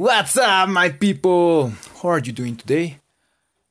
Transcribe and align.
What's 0.00 0.36
up, 0.36 0.68
my 0.68 0.90
people? 0.90 1.72
How 2.00 2.10
are 2.10 2.22
you 2.22 2.32
doing 2.32 2.54
today? 2.54 3.00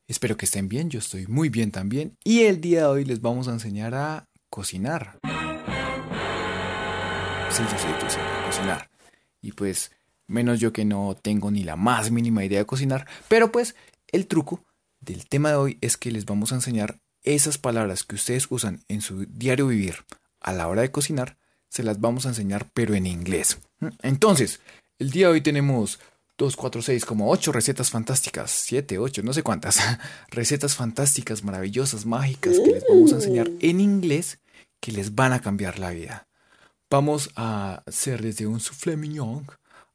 Espero 0.10 0.35
que 0.35 0.44
estén 0.44 0.68
bien, 0.68 0.90
yo 0.90 1.00
estoy 1.00 1.26
muy 1.26 1.48
bien 1.48 1.72
también. 1.72 2.18
Y 2.22 2.42
el 2.42 2.60
día 2.60 2.81
de 2.81 2.85
hoy 2.88 3.06
les 3.06 3.22
vamos 3.22 3.48
a 3.48 3.53
enseñar 3.53 3.96
a 3.96 4.27
cocinar. 4.49 5.19
Sí, 7.49 7.63
yo 7.63 7.77
sé, 7.79 7.87
yo 7.87 8.45
cocinar. 8.45 8.89
Y 9.41 9.53
pues, 9.53 9.93
menos 10.27 10.59
yo 10.59 10.73
que 10.73 10.83
no 10.83 11.15
tengo 11.15 11.49
ni 11.49 11.63
la 11.63 11.77
más 11.77 12.12
mínima 12.12 12.44
idea 12.44 12.59
de 12.59 12.65
cocinar. 12.65 13.07
Pero 13.29 13.49
pues, 13.49 13.78
el 14.12 14.28
truco 14.28 14.65
del 14.99 15.29
tema 15.29 15.51
de 15.51 15.55
hoy 15.55 15.78
es 15.79 15.96
que 15.96 16.12
les 16.12 16.25
vamos 16.25 16.52
a 16.52 16.55
enseñar 16.55 17.00
esas 17.23 17.57
palabras 17.57 18.04
que 18.04 18.16
ustedes 18.16 18.48
usan 18.50 18.82
en 18.89 19.00
su 19.00 19.25
diario 19.28 19.68
vivir 19.68 20.04
a 20.41 20.52
la 20.52 20.68
hora 20.68 20.82
de 20.82 20.91
cocinar, 20.91 21.38
se 21.70 21.84
las 21.84 22.02
vamos 22.02 22.25
a 22.25 22.30
enseñar 22.30 22.68
pero 22.73 22.96
en 22.96 23.05
inglés. 23.07 23.59
Entonces, 24.02 24.59
el 25.00 25.12
día 25.12 25.28
de 25.28 25.34
hoy 25.34 25.41
tenemos 25.41 26.02
2, 26.38 26.56
4, 26.56 26.82
6, 26.82 27.06
como 27.06 27.30
8 27.32 27.52
recetas 27.52 27.90
fantásticas, 27.90 28.52
7, 28.52 29.00
8, 29.00 29.24
no 29.24 29.34
sé 29.34 29.42
cuántas, 29.42 29.80
recetas 30.30 30.75
fantásticas, 30.75 31.44
maravillosas, 31.44 32.05
mágicas 32.05 32.59
que 32.59 32.71
les 32.71 32.84
vamos 32.88 33.11
a 33.11 33.16
enseñar 33.16 33.49
en 33.59 33.81
inglés 33.81 34.39
que 34.80 34.91
les 34.91 35.16
van 35.16 35.34
a 35.34 35.41
cambiar 35.41 35.80
la 35.80 35.89
vida. 35.89 36.27
Vamos 36.89 37.31
a 37.35 37.84
hacer 37.85 38.21
desde 38.21 38.47
un 38.47 38.59
soufflé 38.59 38.95
mignon 38.95 39.45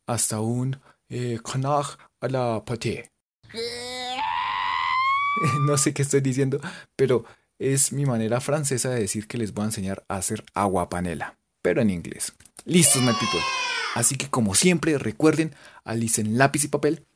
hasta 0.07 0.41
un 0.41 0.79
eh, 1.09 1.39
canard 1.43 1.97
à 2.21 2.29
la 2.29 2.65
pâté. 2.65 3.11
no 5.67 5.79
sé 5.79 5.95
qué 5.95 6.03
estoy 6.03 6.21
diciendo, 6.21 6.61
pero 6.97 7.25
es 7.59 7.93
mi 7.93 8.05
manera 8.05 8.41
francesa 8.41 8.91
de 8.91 9.01
decir 9.01 9.29
que 9.29 9.39
les 9.39 9.55
voy 9.55 9.63
a 9.63 9.67
enseñar 9.67 10.05
a 10.09 10.17
hacer 10.17 10.45
agua 10.55 10.89
panela, 10.89 11.39
pero 11.63 11.81
en 11.81 11.91
inglés. 11.91 12.33
Listos, 12.65 13.03
my 13.03 13.13
people. 13.13 13.62
Así 13.95 14.17
que 14.17 14.29
como 14.29 14.55
siempre, 14.55 14.99
recuerden, 14.99 15.55
alicen 15.85 16.39
lápiz 16.39 16.65
y 16.65 16.69
papel, 16.69 17.07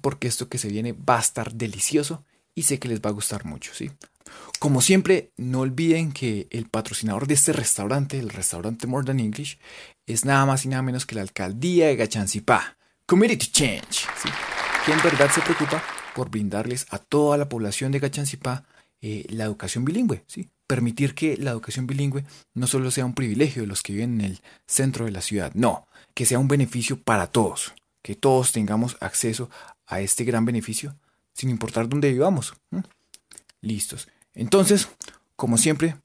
porque 0.00 0.28
esto 0.28 0.48
que 0.48 0.58
se 0.58 0.68
viene 0.68 0.92
va 0.92 1.16
a 1.16 1.20
estar 1.20 1.52
delicioso 1.52 2.24
y 2.54 2.64
sé 2.64 2.78
que 2.78 2.88
les 2.88 3.00
va 3.00 3.10
a 3.10 3.14
gustar 3.14 3.44
mucho, 3.44 3.72
¿sí? 3.74 3.90
Como 4.58 4.80
siempre, 4.80 5.30
no 5.36 5.60
olviden 5.60 6.12
que 6.12 6.48
el 6.50 6.68
patrocinador 6.68 7.26
de 7.26 7.34
este 7.34 7.52
restaurante, 7.52 8.18
el 8.18 8.30
restaurante 8.30 8.86
More 8.86 9.06
Than 9.06 9.20
English, 9.20 9.58
es 10.06 10.24
nada 10.24 10.46
más 10.46 10.64
y 10.64 10.68
nada 10.68 10.82
menos 10.82 11.06
que 11.06 11.14
la 11.14 11.22
alcaldía 11.22 11.86
de 11.86 11.96
Gachancipá, 11.96 12.76
Community 13.06 13.46
Change, 13.46 14.06
¿sí? 14.20 14.28
que 14.84 14.92
en 14.92 15.02
verdad 15.02 15.30
se 15.30 15.42
preocupa 15.42 15.82
por 16.14 16.30
brindarles 16.30 16.86
a 16.90 16.98
toda 16.98 17.36
la 17.36 17.48
población 17.48 17.92
de 17.92 17.98
Gachancipá 17.98 18.64
eh, 19.02 19.26
la 19.28 19.44
educación 19.44 19.84
bilingüe, 19.84 20.24
¿sí? 20.26 20.48
Permitir 20.66 21.14
que 21.14 21.36
la 21.36 21.50
educación 21.50 21.86
bilingüe 21.86 22.24
no 22.54 22.66
solo 22.66 22.90
sea 22.90 23.04
un 23.04 23.14
privilegio 23.14 23.62
de 23.62 23.68
los 23.68 23.82
que 23.82 23.92
viven 23.92 24.20
en 24.20 24.26
el 24.26 24.40
centro 24.66 25.04
de 25.04 25.10
la 25.10 25.20
ciudad, 25.20 25.52
no, 25.54 25.86
que 26.16 26.24
sea 26.24 26.38
un 26.38 26.48
beneficio 26.48 26.98
para 26.98 27.26
todos, 27.26 27.74
que 28.00 28.14
todos 28.16 28.50
tengamos 28.50 28.96
acceso 29.00 29.50
a 29.86 30.00
este 30.00 30.24
gran 30.24 30.46
beneficio 30.46 30.96
sin 31.34 31.50
importar 31.50 31.90
dónde 31.90 32.10
vivamos. 32.10 32.54
Listos. 33.60 34.08
Entonces, 34.32 34.88
como 35.36 35.58
siempre, 35.58 35.98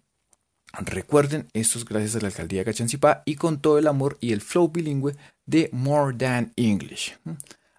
recuerden, 0.73 1.47
esto 1.53 1.79
es 1.79 1.85
gracias 1.85 2.17
a 2.17 2.19
la 2.19 2.27
alcaldía 2.27 2.59
de 2.59 2.65
Cachancipá 2.65 3.23
y 3.25 3.35
con 3.35 3.61
todo 3.61 3.77
el 3.77 3.87
amor 3.87 4.17
y 4.19 4.33
el 4.33 4.41
flow 4.41 4.67
bilingüe 4.67 5.15
de 5.45 5.69
More 5.71 6.17
Than 6.17 6.51
English. 6.57 7.17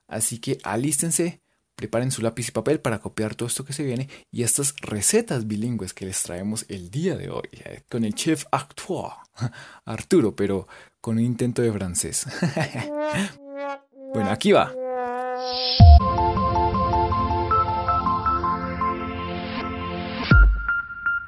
Así 0.09 0.39
que 0.39 0.57
alístense, 0.65 1.43
preparen 1.75 2.11
su 2.11 2.23
lápiz 2.23 2.49
y 2.49 2.53
papel 2.53 2.81
para 2.81 3.01
copiar 3.01 3.35
todo 3.35 3.49
esto 3.49 3.65
que 3.65 3.73
se 3.73 3.85
viene 3.85 4.09
y 4.31 4.43
estas 4.43 4.75
recetas 4.81 5.47
bilingües 5.47 5.95
que 5.95 6.07
les 6.07 6.23
traemos 6.23 6.65
el 6.69 6.91
día 6.91 7.17
de 7.17 7.31
hoy 7.31 7.49
eh, 7.53 7.83
con 7.91 8.05
el 8.05 8.15
chef 8.15 8.45
acteur 8.51 9.13
Arturo, 9.85 10.35
pero 10.37 10.69
con 11.01 11.17
un 11.17 11.25
intento 11.25 11.63
de 11.63 11.73
francés. 11.73 12.27
bueno, 14.15 14.31
aquí 14.31 14.53
va. 14.53 14.73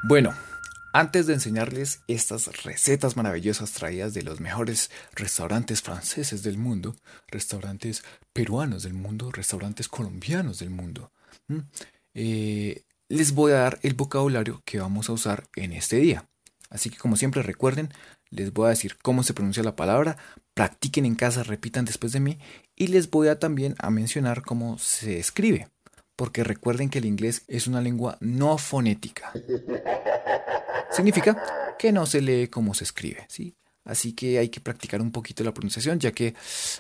Bueno, 0.07 0.35
antes 0.95 1.27
de 1.27 1.35
enseñarles 1.35 2.03
estas 2.07 2.63
recetas 2.63 3.17
maravillosas 3.17 3.73
traídas 3.73 4.15
de 4.15 4.23
los 4.23 4.39
mejores 4.39 4.93
restaurantes 5.13 5.83
franceses 5.83 6.45
del 6.45 6.57
mundo, 6.57 6.95
restaurantes 7.27 8.05
peruanos 8.33 8.85
del 8.85 8.95
mundo, 8.95 9.33
restaurantes 9.33 9.89
colombianos 9.89 10.61
del 10.61 10.71
mundo, 10.71 11.11
eh, 12.15 12.85
les 13.09 13.33
voy 13.33 13.51
a 13.51 13.57
dar 13.57 13.81
el 13.83 13.95
vocabulario 13.95 14.63
que 14.65 14.79
vamos 14.79 15.09
a 15.09 15.15
usar 15.15 15.49
en 15.57 15.73
este 15.73 15.97
día. 15.97 16.29
Así 16.71 16.91
que 16.91 16.99
como 16.99 17.17
siempre 17.17 17.43
recuerden, 17.43 17.93
les 18.31 18.53
voy 18.53 18.67
a 18.67 18.71
decir 18.71 18.97
cómo 19.03 19.25
se 19.25 19.35
pronuncia 19.35 19.65
la 19.65 19.75
palabra, 19.75 20.17
practiquen 20.55 21.07
en 21.07 21.17
casa, 21.17 21.43
repitan 21.43 21.85
después 21.85 22.13
de 22.13 22.21
mí 22.21 22.39
y 22.77 22.87
les 22.87 23.11
voy 23.11 23.27
a 23.27 23.41
también 23.41 23.75
a 23.81 23.91
mencionar 23.91 24.43
cómo 24.43 24.79
se 24.79 25.19
escribe, 25.19 25.69
porque 26.15 26.45
recuerden 26.45 26.89
que 26.89 26.99
el 26.99 27.05
inglés 27.05 27.43
es 27.49 27.67
una 27.67 27.81
lengua 27.81 28.17
no 28.21 28.59
fonética. 28.59 29.33
Significa 30.91 31.77
que 31.79 31.93
no 31.93 32.07
se 32.07 32.21
lee 32.21 32.49
como 32.49 32.75
se 32.75 32.85
escribe, 32.85 33.27
¿sí? 33.29 33.55
Así 33.85 34.15
que 34.15 34.39
hay 34.39 34.49
que 34.49 34.61
practicar 34.61 35.03
un 35.03 35.13
poquito 35.13 35.45
la 35.45 35.53
pronunciación, 35.53 35.99
ya 35.99 36.13
que 36.13 36.35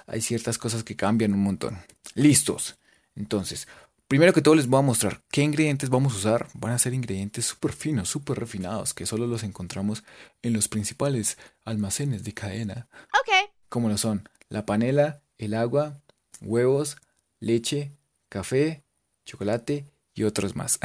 hay 0.06 0.22
ciertas 0.22 0.56
cosas 0.56 0.84
que 0.84 0.96
cambian 0.96 1.34
un 1.34 1.40
montón. 1.40 1.78
Listos. 2.14 2.78
Entonces, 3.14 3.68
Primero 4.06 4.34
que 4.34 4.42
todo 4.42 4.54
les 4.54 4.66
voy 4.66 4.80
a 4.80 4.82
mostrar 4.82 5.22
qué 5.30 5.40
ingredientes 5.40 5.88
vamos 5.88 6.12
a 6.12 6.18
usar. 6.18 6.48
Van 6.52 6.72
a 6.72 6.78
ser 6.78 6.92
ingredientes 6.92 7.46
súper 7.46 7.72
finos, 7.72 8.10
súper 8.10 8.38
refinados, 8.38 8.92
que 8.92 9.06
solo 9.06 9.26
los 9.26 9.42
encontramos 9.42 10.04
en 10.42 10.52
los 10.52 10.68
principales 10.68 11.38
almacenes 11.64 12.22
de 12.22 12.34
cadena. 12.34 12.86
Ok. 13.08 13.50
Como 13.70 13.88
lo 13.88 13.96
son 13.96 14.28
la 14.50 14.66
panela, 14.66 15.22
el 15.38 15.54
agua, 15.54 16.02
huevos, 16.42 16.98
leche, 17.40 17.92
café, 18.28 18.84
chocolate 19.24 19.86
y 20.14 20.22
otros 20.24 20.56
más. 20.56 20.78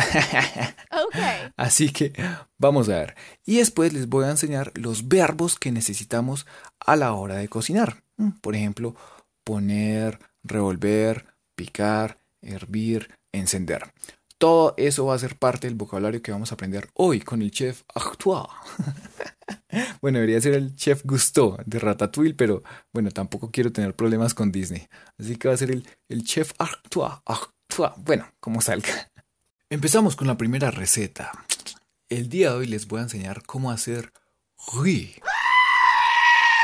Así 1.58 1.92
que 1.92 2.14
vamos 2.58 2.90
a 2.90 3.00
ver. 3.00 3.16
Y 3.46 3.58
después 3.58 3.94
les 3.94 4.08
voy 4.08 4.26
a 4.26 4.32
enseñar 4.32 4.72
los 4.76 5.08
verbos 5.08 5.58
que 5.58 5.72
necesitamos 5.72 6.46
a 6.80 6.96
la 6.96 7.14
hora 7.14 7.36
de 7.36 7.48
cocinar. 7.48 8.04
Mm, 8.18 8.32
por 8.42 8.56
ejemplo, 8.56 8.96
poner, 9.44 10.20
revolver, 10.44 11.26
picar, 11.56 12.18
hervir, 12.42 13.10
encender. 13.32 13.92
Todo 14.38 14.74
eso 14.78 15.06
va 15.06 15.16
a 15.16 15.20
ser 15.20 15.38
parte 15.38 15.68
del 15.68 15.76
vocabulario 15.76 16.22
que 16.22 16.32
vamos 16.32 16.52
a 16.52 16.56
aprender 16.56 16.90
hoy 16.94 17.20
con 17.20 17.42
el 17.42 17.52
chef 17.52 17.82
Artois. 17.94 18.48
bueno, 20.02 20.20
debería 20.20 20.40
ser 20.40 20.54
el 20.54 20.76
chef 20.78 21.04
Gusteau 21.04 21.58
de 21.66 21.78
Ratatouille, 21.78 22.36
pero 22.36 22.64
bueno, 22.94 23.12
tampoco 23.12 23.52
quiero 23.52 23.74
tener 23.74 23.94
problemas 23.96 24.34
con 24.34 24.52
Disney. 24.52 24.88
Así 25.18 25.36
que 25.36 25.50
va 25.50 25.56
a 25.56 25.58
ser 25.58 25.72
el, 25.72 25.86
el 26.08 26.24
chef 26.24 26.54
Artois. 26.58 27.16
Artois. 27.26 27.92
Bueno, 27.98 28.28
como 28.40 28.62
salga. 28.62 29.09
Empezamos 29.72 30.16
con 30.16 30.26
la 30.26 30.36
primera 30.36 30.72
receta. 30.72 31.32
El 32.10 32.28
día 32.28 32.50
de 32.50 32.56
hoy 32.56 32.66
les 32.66 32.88
voy 32.88 33.02
a 33.02 33.04
enseñar 33.04 33.44
cómo 33.46 33.70
hacer 33.70 34.12
riz. 34.82 35.20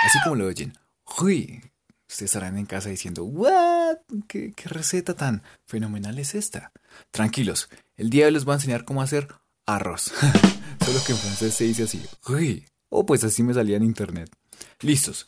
Así 0.03 0.17
como 0.23 0.37
lo 0.37 0.47
oyen. 0.47 0.73
Riz 1.19 1.61
Ustedes 2.09 2.31
estarán 2.31 2.57
en 2.57 2.65
casa 2.65 2.89
diciendo, 2.89 3.23
¿what? 3.23 3.97
¿Qué, 4.27 4.55
receta 4.65 5.13
tan 5.13 5.43
fenomenal 5.67 6.17
es 6.17 6.33
esta? 6.33 6.71
Tranquilos, 7.11 7.69
el 7.95 8.09
día 8.09 8.23
de 8.23 8.29
hoy 8.29 8.33
les 8.33 8.45
voy 8.45 8.53
a 8.53 8.55
enseñar 8.55 8.85
cómo 8.85 9.03
hacer 9.03 9.27
arroz. 9.67 10.11
Solo 10.83 10.99
que 11.05 11.11
en 11.11 11.19
francés 11.19 11.53
se 11.53 11.65
dice 11.65 11.83
así, 11.83 12.03
oui. 12.27 12.65
O 12.89 13.05
pues 13.05 13.23
así 13.23 13.43
me 13.43 13.53
salía 13.53 13.77
en 13.77 13.83
internet. 13.83 14.31
Listos. 14.79 15.27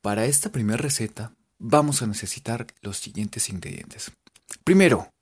Para 0.00 0.24
esta 0.24 0.50
primera 0.50 0.78
receta 0.78 1.34
vamos 1.58 2.00
a 2.00 2.06
necesitar 2.06 2.66
los 2.80 2.96
siguientes 2.96 3.50
ingredientes. 3.50 4.10
Primero, 4.64 5.12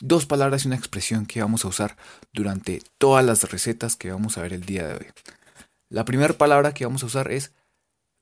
dos 0.00 0.26
palabras 0.26 0.64
y 0.64 0.68
una 0.68 0.76
expresión 0.76 1.26
que 1.26 1.40
vamos 1.40 1.64
a 1.64 1.68
usar 1.68 1.96
durante 2.32 2.82
todas 2.98 3.24
las 3.24 3.50
recetas 3.50 3.96
que 3.96 4.10
vamos 4.10 4.36
a 4.36 4.42
ver 4.42 4.52
el 4.52 4.64
día 4.64 4.86
de 4.86 4.94
hoy. 4.94 5.06
La 5.88 6.04
primera 6.04 6.34
palabra 6.34 6.74
que 6.74 6.84
vamos 6.84 7.02
a 7.02 7.06
usar 7.06 7.30
es 7.30 7.52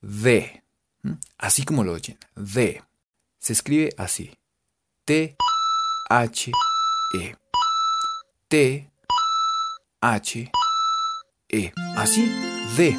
de. 0.01 0.63
Así 1.37 1.63
como 1.63 1.83
lo 1.83 1.93
oyen, 1.93 2.17
de. 2.35 2.83
Se 3.39 3.53
escribe 3.53 3.93
así. 3.97 4.37
T 5.05 5.35
H 6.09 6.51
E. 7.19 7.35
T 8.47 8.91
H 10.01 10.51
E. 11.49 11.73
Así, 11.95 12.25
de. 12.77 12.97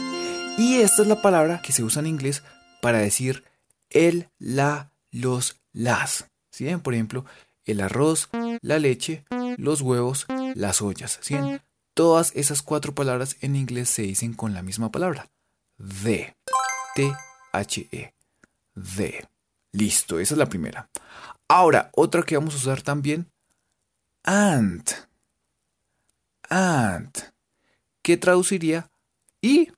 Y 0.58 0.80
esta 0.80 1.02
es 1.02 1.08
la 1.08 1.20
palabra 1.20 1.60
que 1.62 1.72
se 1.72 1.82
usa 1.82 2.00
en 2.00 2.06
inglés 2.06 2.42
para 2.80 2.98
decir 2.98 3.44
el, 3.90 4.28
la, 4.38 4.90
los, 5.10 5.60
las. 5.72 6.28
¿Sí? 6.50 6.74
Por 6.76 6.94
ejemplo, 6.94 7.24
el 7.64 7.80
arroz, 7.80 8.28
la 8.66 8.80
leche, 8.80 9.24
los 9.56 9.80
huevos, 9.80 10.26
las 10.56 10.82
ollas. 10.82 11.20
Todas 11.94 12.32
esas 12.34 12.62
cuatro 12.62 12.94
palabras 12.94 13.36
en 13.40 13.54
inglés 13.54 13.88
se 13.88 14.02
dicen 14.02 14.34
con 14.34 14.54
la 14.54 14.62
misma 14.62 14.90
palabra. 14.90 15.30
De. 15.78 16.34
T 16.96 17.12
H-E. 17.52 18.12
De. 18.74 19.28
Listo, 19.70 20.18
esa 20.18 20.34
es 20.34 20.38
la 20.38 20.48
primera. 20.48 20.90
Ahora, 21.46 21.90
otra 21.94 22.24
que 22.24 22.36
vamos 22.36 22.54
a 22.54 22.58
usar 22.58 22.82
también. 22.82 23.30
And. 24.24 24.84
And. 26.48 27.12
¿Qué 28.02 28.16
traduciría? 28.16 28.90
Y. 29.40 29.70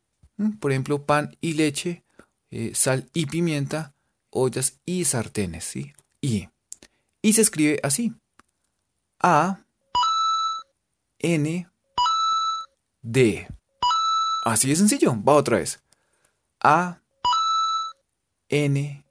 Por 0.60 0.70
ejemplo, 0.70 1.04
pan 1.04 1.36
y 1.42 1.54
leche, 1.54 2.04
eh, 2.50 2.72
sal 2.74 3.10
y 3.12 3.26
pimienta, 3.26 3.92
ollas 4.30 4.78
y 4.86 5.04
sartenes, 5.04 5.64
¿sí? 5.64 5.92
Y. 6.22 6.48
Y 7.20 7.34
se 7.34 7.42
escribe 7.42 7.80
así. 7.82 8.14
A 9.20 9.64
N 11.18 11.68
D. 13.02 13.48
Así 14.44 14.68
de 14.68 14.76
sencillo. 14.76 15.20
Va 15.20 15.32
otra 15.32 15.56
vez. 15.58 15.82
A 16.62 17.00
N 18.48 19.04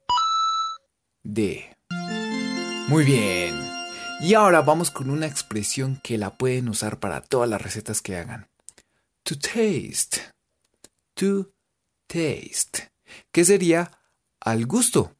D. 1.22 1.76
Muy 2.88 3.04
bien. 3.04 3.54
Y 4.20 4.32
ahora 4.32 4.62
vamos 4.62 4.90
con 4.90 5.10
una 5.10 5.26
expresión 5.26 6.00
que 6.02 6.16
la 6.16 6.38
pueden 6.38 6.70
usar 6.70 6.98
para 6.98 7.20
todas 7.20 7.50
las 7.50 7.60
recetas 7.60 8.00
que 8.00 8.16
hagan. 8.16 8.48
To 9.24 9.38
taste. 9.38 10.22
To 11.14 11.52
taste. 12.06 12.92
¿Qué 13.30 13.44
sería 13.44 13.90
al 14.40 14.64
gusto? 14.64 15.14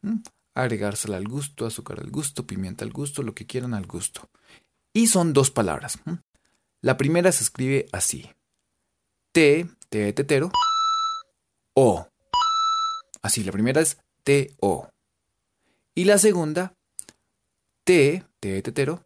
Agregársela 0.55 1.19
al 1.19 1.29
gusto, 1.29 1.67
azúcar 1.67 2.01
al 2.01 2.11
gusto, 2.11 2.47
pimienta 2.47 2.87
al 2.87 2.91
gusto, 2.91 3.23
lo 3.23 3.35
que 3.35 3.47
quieran 3.47 3.75
al 3.75 3.87
gusto. 3.87 4.31
Y 4.93 5.07
son 5.07 5.33
dos 5.33 5.51
palabras. 5.51 5.99
La 6.81 6.97
primera 6.97 7.33
se 7.33 7.45
escribe 7.45 7.87
así. 7.93 8.31
T, 9.33 9.67
T 9.89 9.99
de 9.99 10.13
tetero, 10.13 10.51
O. 11.75 12.09
Así, 13.23 13.45
la 13.45 13.53
primera 13.53 13.81
es 13.81 13.99
T, 14.25 14.55
O. 14.61 14.89
Y 15.95 16.05
la 16.05 16.19
segunda, 16.19 16.75
T, 17.85 18.25
T 18.41 18.53
de 18.53 18.63
tetero, 18.63 19.05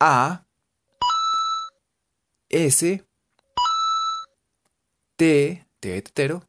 A, 0.00 0.46
S, 2.48 3.04
T, 5.16 5.66
T 5.80 5.88
de 5.88 6.02
tetero, 6.02 6.42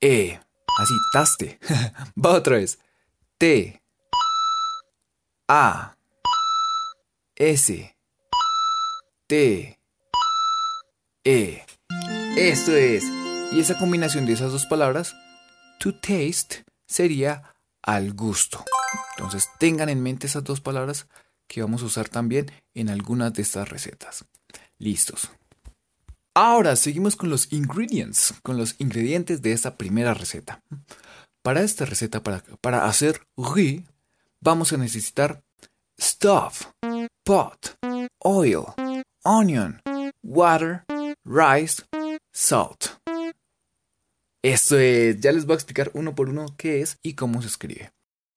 E. 0.00 0.40
Así, 0.78 0.94
taste. 1.12 1.58
Va 2.22 2.32
otra 2.32 2.56
vez. 2.56 2.78
T, 3.38 3.82
A, 5.48 5.96
S, 7.36 7.96
T, 9.26 9.80
E. 11.24 11.66
Esto 12.36 12.76
es. 12.76 13.02
Y 13.50 13.58
esa 13.58 13.76
combinación 13.76 14.24
de 14.24 14.34
esas 14.34 14.52
dos 14.52 14.66
palabras, 14.66 15.16
to 15.80 15.92
taste, 15.96 16.64
sería 16.86 17.42
al 17.82 18.12
gusto. 18.12 18.64
Entonces 19.16 19.48
tengan 19.58 19.88
en 19.88 20.00
mente 20.00 20.28
esas 20.28 20.44
dos 20.44 20.60
palabras 20.60 21.08
que 21.48 21.60
vamos 21.60 21.82
a 21.82 21.86
usar 21.86 22.08
también 22.08 22.52
en 22.72 22.88
algunas 22.88 23.32
de 23.32 23.42
estas 23.42 23.68
recetas. 23.68 24.24
Listos. 24.78 25.28
Ahora 26.34 26.76
seguimos 26.76 27.16
con 27.16 27.30
los 27.30 27.52
ingredients, 27.52 28.34
con 28.44 28.58
los 28.58 28.76
ingredientes 28.78 29.42
de 29.42 29.50
esta 29.50 29.76
primera 29.76 30.14
receta. 30.14 30.62
Para 31.42 31.62
esta 31.62 31.84
receta, 31.84 32.22
para, 32.22 32.44
para 32.60 32.84
hacer 32.84 33.26
riz, 33.36 33.82
vamos 34.40 34.72
a 34.72 34.76
necesitar 34.76 35.42
stuff, 36.00 36.66
pot, 37.24 37.78
oil, 38.18 38.66
onion, 39.24 39.80
water, 40.22 40.84
rice, 41.24 41.82
salt. 42.32 42.98
Esto 44.42 44.78
es, 44.78 45.20
ya 45.20 45.32
les 45.32 45.46
voy 45.46 45.54
a 45.54 45.56
explicar 45.56 45.90
uno 45.94 46.14
por 46.14 46.28
uno 46.28 46.54
qué 46.58 46.82
es 46.82 46.98
y 47.02 47.14
cómo 47.14 47.40
se 47.40 47.48
escribe. 47.48 47.92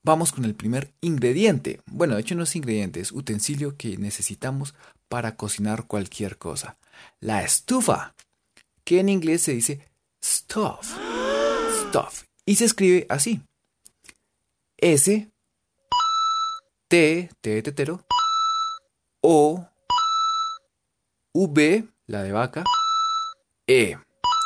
Vamos 0.05 0.31
con 0.31 0.45
el 0.45 0.55
primer 0.55 0.93
ingrediente. 1.01 1.81
Bueno, 1.85 2.15
de 2.15 2.21
hecho 2.21 2.35
no 2.35 2.43
es 2.43 2.55
ingrediente, 2.55 3.01
es 3.01 3.11
utensilio 3.11 3.75
que 3.75 3.97
necesitamos 3.97 4.73
para 5.09 5.35
cocinar 5.35 5.85
cualquier 5.85 6.37
cosa. 6.37 6.77
La 7.19 7.43
estufa, 7.43 8.15
que 8.85 9.01
en 9.01 9.09
inglés 9.09 9.41
se 9.41 9.51
dice 9.51 9.81
stuff. 10.23 10.95
Stuff. 11.89 12.23
Y 12.45 12.55
se 12.55 12.63
escribe 12.63 13.05
así. 13.09 13.41
S, 14.77 15.29
T, 16.87 17.29
T 17.41 17.61
tetero, 17.63 18.05
O, 19.29 19.67
V, 21.33 21.85
la 22.05 22.23
de 22.23 22.31
vaca, 22.31 22.63
E, 23.67 23.97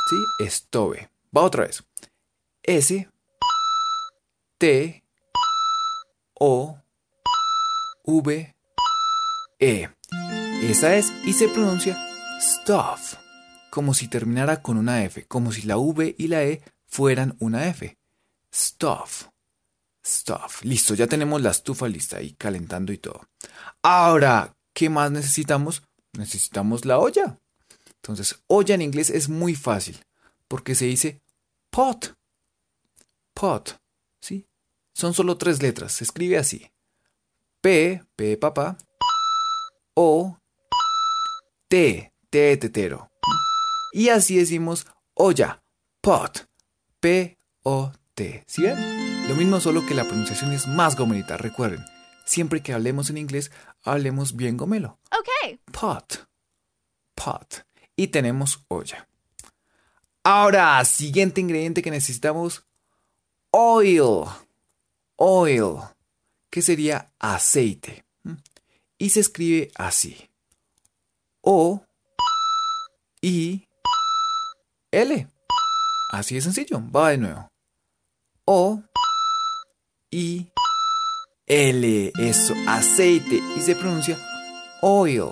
¿sí? 0.09 0.49
Stove. 0.49 1.11
Va 1.37 1.43
otra 1.43 1.65
vez. 1.65 1.83
S, 2.63 3.07
T, 4.57 5.03
O, 6.39 6.79
V, 8.05 8.55
E. 9.59 9.89
Esa 10.63 10.95
es 10.95 11.13
y 11.25 11.33
se 11.33 11.47
pronuncia 11.47 11.95
stuff, 12.39 13.17
como 13.69 13.93
si 13.93 14.07
terminara 14.07 14.63
con 14.63 14.77
una 14.77 15.03
F, 15.03 15.27
como 15.27 15.51
si 15.51 15.61
la 15.61 15.77
V 15.77 16.15
y 16.17 16.27
la 16.27 16.41
E 16.41 16.63
fueran 16.87 17.37
una 17.39 17.67
F. 17.67 17.99
Stuff. 18.51 19.27
Stuff. 20.03 20.63
Listo, 20.63 20.95
ya 20.95 21.05
tenemos 21.05 21.39
la 21.39 21.51
estufa 21.51 21.87
lista 21.87 22.17
ahí 22.17 22.33
calentando 22.33 22.91
y 22.91 22.97
todo. 22.97 23.27
Ahora, 23.83 24.55
¿qué 24.73 24.89
más 24.89 25.12
necesitamos? 25.12 25.83
Necesitamos 26.13 26.85
la 26.85 27.00
olla. 27.00 27.39
Entonces, 27.95 28.41
olla 28.47 28.75
en 28.75 28.81
inglés 28.81 29.09
es 29.09 29.29
muy 29.29 29.56
fácil, 29.56 30.03
porque 30.47 30.75
se 30.75 30.85
dice 30.85 31.21
pot. 31.69 32.15
Pot, 33.33 33.79
¿sí? 34.19 34.47
Son 34.94 35.13
solo 35.13 35.38
tres 35.38 35.62
letras, 35.62 35.94
se 35.94 36.03
escribe 36.03 36.38
así. 36.38 36.71
P, 37.62 38.03
P 38.15 38.23
de 38.25 38.38
papá, 38.38 38.77
O, 39.94 40.38
T, 41.67 42.12
T 42.29 42.38
de 42.38 42.57
tetero. 42.57 43.12
Y 43.94 44.09
así 44.09 44.38
decimos 44.38 44.88
olla, 45.13 45.63
pot, 46.01 46.45
P, 47.00 47.38
O, 47.63 47.91
T. 48.15 48.44
¿Sí 48.47 48.63
ven? 48.63 49.27
Lo 49.27 49.35
mismo 49.35 49.59
solo 49.59 49.85
que 49.85 49.94
la 49.94 50.06
pronunciación 50.06 50.51
es 50.53 50.67
más 50.67 50.97
gomelita, 50.97 51.38
recuerden. 51.38 51.85
Siempre 52.31 52.63
que 52.63 52.71
hablemos 52.71 53.09
en 53.09 53.17
inglés, 53.17 53.51
hablemos 53.83 54.37
bien 54.37 54.55
gomelo. 54.55 54.97
Okay. 55.11 55.59
Pot, 55.69 56.29
pot. 57.13 57.65
Y 57.97 58.07
tenemos 58.07 58.63
olla. 58.69 59.05
Ahora, 60.23 60.85
siguiente 60.85 61.41
ingrediente 61.41 61.81
que 61.81 61.91
necesitamos, 61.91 62.65
oil. 63.51 64.29
Oil, 65.17 65.79
que 66.49 66.61
sería 66.61 67.11
aceite. 67.19 68.05
Y 68.97 69.09
se 69.09 69.19
escribe 69.19 69.69
así. 69.75 70.29
O, 71.41 71.85
I, 73.21 73.67
L. 74.89 75.27
Así 76.13 76.35
de 76.35 76.41
sencillo. 76.41 76.81
Va 76.95 77.09
de 77.09 77.17
nuevo. 77.17 77.51
O, 78.45 78.81
I, 80.11 80.50
L. 81.53 82.13
Eso, 82.18 82.53
aceite. 82.65 83.41
Y 83.58 83.60
se 83.60 83.75
pronuncia 83.75 84.17
oil. 84.81 85.31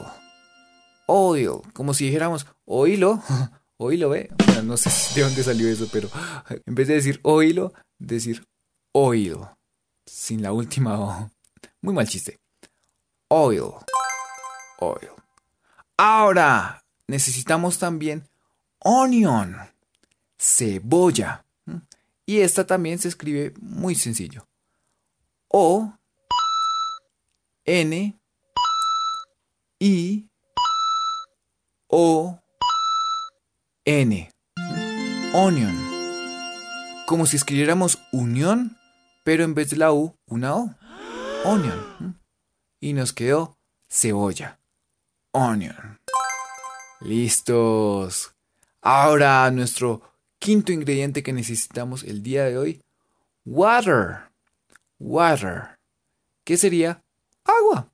Oil. 1.07 1.61
Como 1.71 1.93
si 1.93 2.07
dijéramos 2.07 2.45
oilo. 2.65 3.23
Oilo, 3.81 4.09
¿ve? 4.09 4.29
no 4.65 4.75
sé 4.75 4.89
de 5.15 5.21
dónde 5.21 5.41
salió 5.41 5.69
eso, 5.69 5.87
pero 5.89 6.09
en 6.65 6.75
vez 6.75 6.89
de 6.89 6.95
decir 6.95 7.21
oilo, 7.23 7.71
decir 7.97 8.45
oil. 8.91 9.37
Sin 10.05 10.41
la 10.41 10.51
última 10.51 10.99
O. 10.99 11.31
Muy 11.81 11.93
mal 11.93 12.05
chiste. 12.05 12.37
Oil. 13.29 13.71
Oil. 14.79 15.11
Ahora, 15.95 16.83
necesitamos 17.07 17.79
también 17.79 18.27
onion. 18.79 19.55
Cebolla. 20.37 21.45
Y 22.25 22.41
esta 22.41 22.67
también 22.67 22.99
se 22.99 23.07
escribe 23.07 23.53
muy 23.61 23.95
sencillo. 23.95 24.45
O 25.47 25.93
N 27.71 28.19
I 29.79 30.27
O 31.87 32.39
N. 33.85 34.31
Onion. 35.35 35.75
Como 37.05 37.27
si 37.27 37.35
escribiéramos 37.37 37.99
unión, 38.11 38.75
pero 39.23 39.43
en 39.43 39.53
vez 39.53 39.69
de 39.69 39.77
la 39.77 39.93
U, 39.93 40.15
una 40.25 40.55
O. 40.55 40.75
Onion. 41.45 42.19
Y 42.79 42.93
nos 42.93 43.13
quedó 43.13 43.55
cebolla. 43.87 44.59
Onion. 45.31 45.99
Listos. 47.01 48.33
Ahora 48.81 49.51
nuestro 49.51 50.01
quinto 50.39 50.71
ingrediente 50.71 51.21
que 51.21 51.33
necesitamos 51.33 52.03
el 52.03 52.23
día 52.23 52.45
de 52.45 52.57
hoy. 52.57 52.81
Water. 53.45 54.31
Water. 54.97 55.77
¿Qué 56.43 56.57
sería? 56.57 57.03
Agua. 57.49 57.91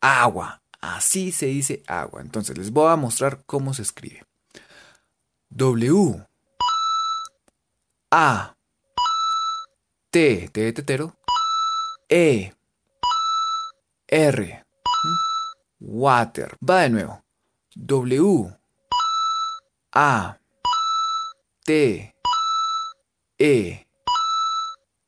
Agua. 0.00 0.62
Así 0.80 1.32
se 1.32 1.46
dice 1.46 1.82
agua. 1.86 2.20
Entonces 2.20 2.56
les 2.56 2.70
voy 2.70 2.90
a 2.92 2.96
mostrar 2.96 3.42
cómo 3.46 3.74
se 3.74 3.82
escribe. 3.82 4.24
W 5.50 6.26
A 8.10 8.54
T 10.10 10.48
T 10.52 10.60
de 10.60 10.72
tetero 10.72 11.14
E 12.08 12.54
R 14.06 14.64
Water. 15.80 16.56
Va 16.68 16.82
de 16.82 16.90
nuevo. 16.90 17.24
W 17.74 18.56
A 19.92 20.38
T 21.64 22.14
E 23.38 23.86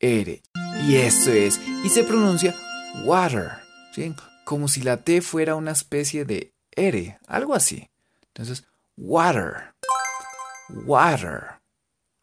R. 0.01 0.43
Y 0.87 0.97
eso 0.97 1.31
es. 1.31 1.59
Y 1.85 1.91
se 1.91 2.05
pronuncia 2.05 2.55
water, 3.05 3.60
Como 4.45 4.69
si 4.69 4.83
la 4.83 4.99
T 4.99 5.21
fuera 5.21 5.55
una 5.55 5.73
especie 5.73 6.25
de 6.25 6.53
R, 6.73 7.19
algo 7.27 7.55
así. 7.55 7.89
Entonces, 8.29 8.65
water, 8.97 9.75
water. 10.87 11.61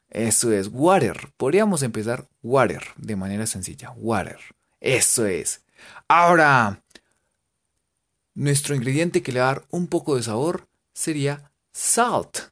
Eso 0.10 0.52
es, 0.52 0.70
water. 0.72 1.32
Podríamos 1.38 1.84
empezar 1.84 2.28
water 2.42 2.84
de 2.96 3.16
manera 3.16 3.46
sencilla, 3.46 3.92
water. 3.92 4.40
Eso 4.80 5.26
es. 5.26 5.64
Ahora, 6.08 6.84
nuestro 8.34 8.76
ingrediente 8.76 9.22
que 9.22 9.32
le 9.32 9.40
va 9.40 9.50
a 9.50 9.54
dar 9.54 9.66
un 9.70 9.88
poco 9.88 10.16
de 10.16 10.24
sabor 10.24 10.68
sería 10.94 11.52
salt. 11.72 12.52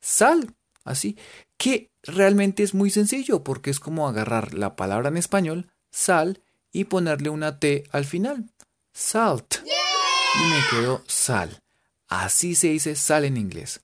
Sal, 0.00 0.54
así, 0.84 1.16
que 1.56 1.90
realmente 2.02 2.62
es 2.62 2.74
muy 2.74 2.90
sencillo 2.90 3.44
porque 3.44 3.70
es 3.70 3.80
como 3.80 4.08
agarrar 4.08 4.54
la 4.54 4.76
palabra 4.76 5.08
en 5.08 5.16
español, 5.16 5.70
sal, 5.90 6.42
y 6.72 6.84
ponerle 6.84 7.30
una 7.30 7.58
T 7.58 7.84
al 7.90 8.04
final. 8.04 8.50
Salt. 8.92 9.56
Y 9.66 10.50
me 10.50 10.60
quedó 10.70 11.02
sal. 11.06 11.60
Así 12.08 12.54
se 12.54 12.68
dice 12.68 12.96
sal 12.96 13.24
en 13.24 13.36
inglés. 13.36 13.80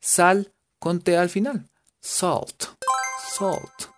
Sal 0.00 0.52
con 0.78 1.00
T 1.00 1.16
al 1.16 1.30
final. 1.30 1.68
Salt. 2.00 2.64
Salt. 3.36 3.92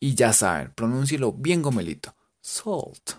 Y 0.00 0.14
ya 0.14 0.32
saben, 0.32 0.72
pronúncielo 0.74 1.32
bien 1.32 1.62
gomelito. 1.62 2.14
Salt. 2.40 3.12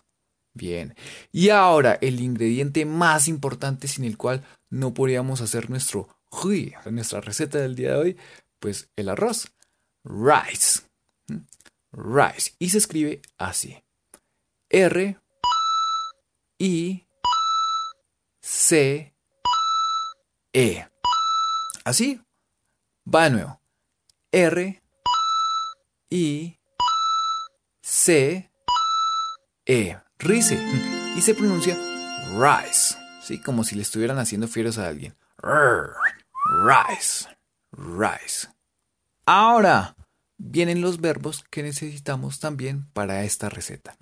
Bien. 0.54 0.96
Y 1.32 1.50
ahora 1.50 1.98
el 2.02 2.20
ingrediente 2.20 2.86
más 2.86 3.28
importante 3.28 3.88
sin 3.88 4.06
el 4.06 4.18
cual 4.18 4.44
no 4.70 4.94
podríamos 4.94 5.42
hacer 5.42 5.70
nuestro 5.70 6.08
nuestra 6.92 7.22
receta 7.22 7.58
del 7.58 7.76
día 7.76 7.92
de 7.92 7.98
hoy, 7.98 8.18
pues 8.60 8.90
el 8.96 9.10
arroz. 9.10 9.52
Rice. 10.04 10.82
¿Mm? 11.28 11.40
Rice. 11.92 12.54
Y 12.60 12.70
se 12.70 12.78
escribe 12.78 13.22
así. 13.38 13.78
R 14.72 15.20
I 16.60 17.08
C 18.40 19.16
E. 20.54 20.88
Así. 21.84 22.22
Va 23.12 23.24
de 23.24 23.30
nuevo. 23.32 23.62
R 24.32 24.84
I 26.12 26.60
C 27.82 28.52
E. 29.66 29.98
Rice. 30.20 30.56
Y 31.16 31.22
se 31.22 31.34
pronuncia 31.34 31.76
rice. 32.38 32.96
¿Sí? 33.24 33.42
Como 33.42 33.64
si 33.64 33.76
le 33.76 33.82
estuvieran 33.82 34.20
haciendo 34.20 34.48
fieros 34.48 34.78
a 34.78 34.88
alguien. 34.88 35.18
Rice. 36.44 37.28
Rice. 37.72 38.48
Ahora 39.26 39.96
vienen 40.40 40.82
los 40.82 41.00
verbos 41.00 41.44
que 41.52 41.62
necesitamos 41.62 42.40
también 42.40 42.90
para 42.94 43.24
esta 43.24 43.50
receta. 43.50 43.96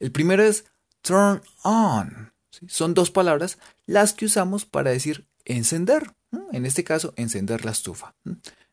El 0.00 0.10
primero 0.10 0.42
es 0.42 0.64
turn 1.02 1.40
on. 1.62 2.32
Son 2.66 2.94
dos 2.94 3.12
palabras 3.12 3.58
las 3.86 4.14
que 4.14 4.24
usamos 4.24 4.64
para 4.64 4.90
decir 4.90 5.28
encender. 5.44 6.14
En 6.52 6.66
este 6.66 6.82
caso, 6.82 7.14
encender 7.16 7.64
la 7.64 7.70
estufa. 7.70 8.14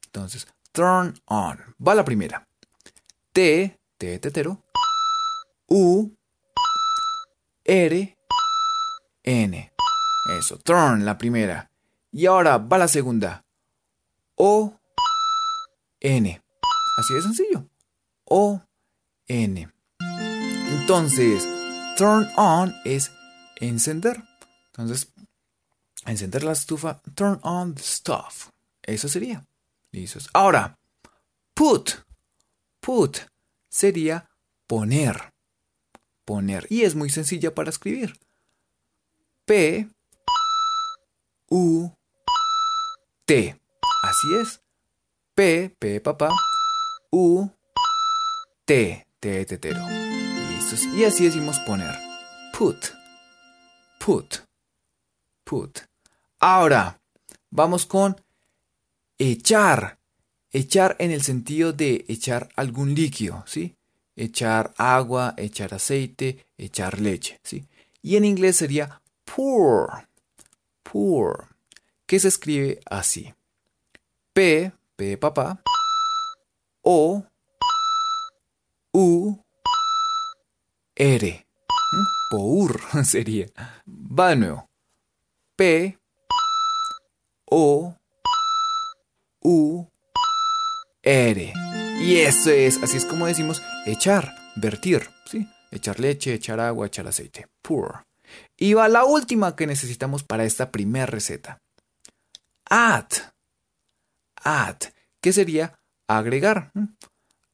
Entonces, 0.05 0.47
turn 0.71 1.13
on. 1.25 1.59
Va 1.85 1.93
la 1.93 2.03
primera. 2.03 2.47
T, 3.31 3.79
T 3.97 4.19
tetero. 4.19 4.63
U, 5.67 6.11
R, 7.63 8.17
N. 9.23 9.73
Eso, 10.39 10.57
turn, 10.59 11.05
la 11.05 11.17
primera. 11.17 11.71
Y 12.11 12.25
ahora 12.25 12.57
va 12.57 12.77
la 12.77 12.87
segunda. 12.87 13.45
O, 14.35 14.79
N. 15.99 16.44
Así 16.97 17.13
de 17.13 17.21
sencillo. 17.21 17.69
O, 18.25 18.61
N. 19.27 19.69
Entonces, 20.79 21.43
turn 21.97 22.27
on 22.37 22.73
es 22.85 23.11
encender. 23.59 24.23
Entonces, 24.67 25.11
encender 26.05 26.43
la 26.43 26.53
estufa, 26.53 27.01
turn 27.15 27.39
on 27.43 27.75
the 27.75 27.81
stove. 27.81 28.51
Eso 28.83 29.07
sería. 29.07 29.45
Ahora, 30.33 30.77
put. 31.53 31.91
Put 32.81 33.17
sería 33.69 34.29
poner. 34.67 35.33
Poner. 36.25 36.67
Y 36.69 36.83
es 36.83 36.95
muy 36.95 37.09
sencilla 37.09 37.53
para 37.53 37.69
escribir. 37.69 38.19
P, 39.45 39.87
U, 41.49 41.91
T. 43.25 43.59
Así 44.03 44.35
es. 44.41 44.61
P, 45.35 45.75
P 45.79 46.01
papá. 46.01 46.29
U, 47.17 47.49
T, 48.65 49.07
T 49.21 49.45
tetero. 49.45 49.79
Y 50.97 51.05
así 51.05 51.23
decimos 51.23 51.57
poner. 51.59 51.95
Put. 52.51 52.87
Put. 54.05 54.39
Put. 55.45 55.79
Ahora, 56.41 56.99
vamos 57.49 57.85
con 57.85 58.21
echar. 59.17 59.97
Echar 60.51 60.97
en 60.99 61.11
el 61.11 61.21
sentido 61.21 61.71
de 61.71 62.03
echar 62.09 62.49
algún 62.57 62.93
líquido, 62.93 63.45
¿sí? 63.47 63.77
Echar 64.17 64.73
agua, 64.77 65.35
echar 65.37 65.73
aceite, 65.73 66.45
echar 66.57 66.99
leche, 66.99 67.39
¿sí? 67.43 67.65
Y 68.01 68.17
en 68.17 68.25
inglés 68.25 68.57
sería 68.57 69.01
pour. 69.23 70.09
Pour. 70.83 71.47
Que 72.05 72.19
se 72.19 72.27
escribe 72.27 72.81
así. 72.85 73.33
P, 74.33 74.73
P 74.97 75.17
papá. 75.17 75.61
O, 76.87 77.25
U, 78.93 79.43
R. 80.95 81.47
Pour 82.29 82.79
sería. 83.03 83.47
Va 83.87 84.29
de 84.29 84.35
nuevo. 84.35 84.69
P, 85.55 85.97
O, 87.49 87.97
U, 89.41 89.87
R. 91.01 91.53
Y 92.01 92.17
eso 92.17 92.51
es, 92.51 92.77
así 92.83 92.97
es 92.97 93.05
como 93.05 93.25
decimos 93.25 93.63
echar, 93.87 94.31
vertir, 94.55 95.09
¿sí? 95.25 95.47
Echar 95.71 95.99
leche, 95.99 96.35
echar 96.35 96.59
agua, 96.59 96.85
echar 96.85 97.07
aceite. 97.07 97.47
Pour. 97.63 98.05
Y 98.57 98.75
va 98.75 98.87
la 98.89 99.05
última 99.05 99.55
que 99.55 99.65
necesitamos 99.65 100.23
para 100.23 100.45
esta 100.45 100.69
primera 100.69 101.07
receta. 101.07 101.57
Add. 102.69 103.07
Add. 104.35 104.93
¿Qué 105.19 105.33
sería 105.33 105.79
agregar? 106.07 106.71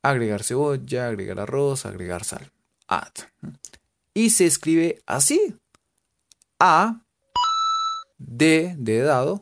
Agregar 0.01 0.43
cebolla, 0.43 1.07
agregar 1.07 1.39
arroz, 1.39 1.85
agregar 1.85 2.23
sal. 2.23 2.51
Add. 2.87 3.11
Y 4.13 4.31
se 4.31 4.45
escribe 4.45 5.01
así. 5.05 5.55
A, 6.59 7.01
D 8.17 8.75
de 8.77 9.01
dado, 9.01 9.41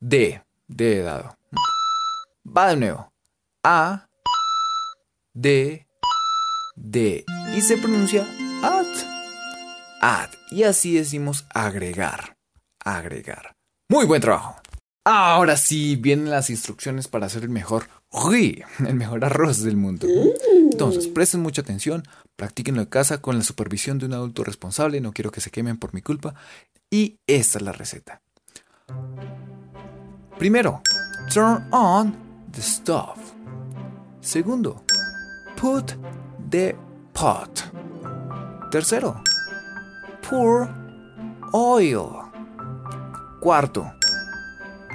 D, 0.00 0.42
de 0.66 1.02
dado. 1.02 1.36
Va 2.46 2.68
de 2.68 2.76
nuevo. 2.76 3.12
A, 3.62 4.08
D, 5.32 5.86
D. 6.76 7.24
Y 7.54 7.60
se 7.62 7.76
pronuncia 7.78 8.26
add. 8.62 8.86
Add. 10.00 10.30
Y 10.50 10.64
así 10.64 10.94
decimos 10.94 11.46
agregar. 11.54 12.36
Agregar. 12.84 13.56
Muy 13.88 14.04
buen 14.04 14.20
trabajo. 14.20 14.56
Ahora 15.04 15.56
sí 15.56 15.96
vienen 15.96 16.30
las 16.30 16.50
instrucciones 16.50 17.08
para 17.08 17.26
hacer 17.26 17.44
el 17.44 17.48
mejor 17.48 17.88
el 18.78 18.94
mejor 18.94 19.24
arroz 19.24 19.62
del 19.62 19.76
mundo. 19.76 20.06
Entonces, 20.70 21.06
presten 21.08 21.40
mucha 21.40 21.62
atención, 21.62 22.02
practíquenlo 22.36 22.82
en 22.82 22.86
casa 22.86 23.20
con 23.20 23.36
la 23.36 23.44
supervisión 23.44 23.98
de 23.98 24.06
un 24.06 24.14
adulto 24.14 24.44
responsable, 24.44 25.00
no 25.00 25.12
quiero 25.12 25.30
que 25.30 25.40
se 25.40 25.50
quemen 25.50 25.78
por 25.78 25.94
mi 25.94 26.02
culpa. 26.02 26.34
Y 26.90 27.18
esta 27.26 27.58
es 27.58 27.62
la 27.62 27.72
receta. 27.72 28.20
Primero, 30.38 30.82
turn 31.32 31.66
on 31.72 32.14
the 32.52 32.60
stove. 32.60 33.20
Segundo, 34.20 34.84
put 35.56 35.92
the 36.50 36.76
pot. 37.12 37.60
Tercero, 38.70 39.22
pour 40.28 40.68
oil. 41.52 42.26
Cuarto, 43.40 43.90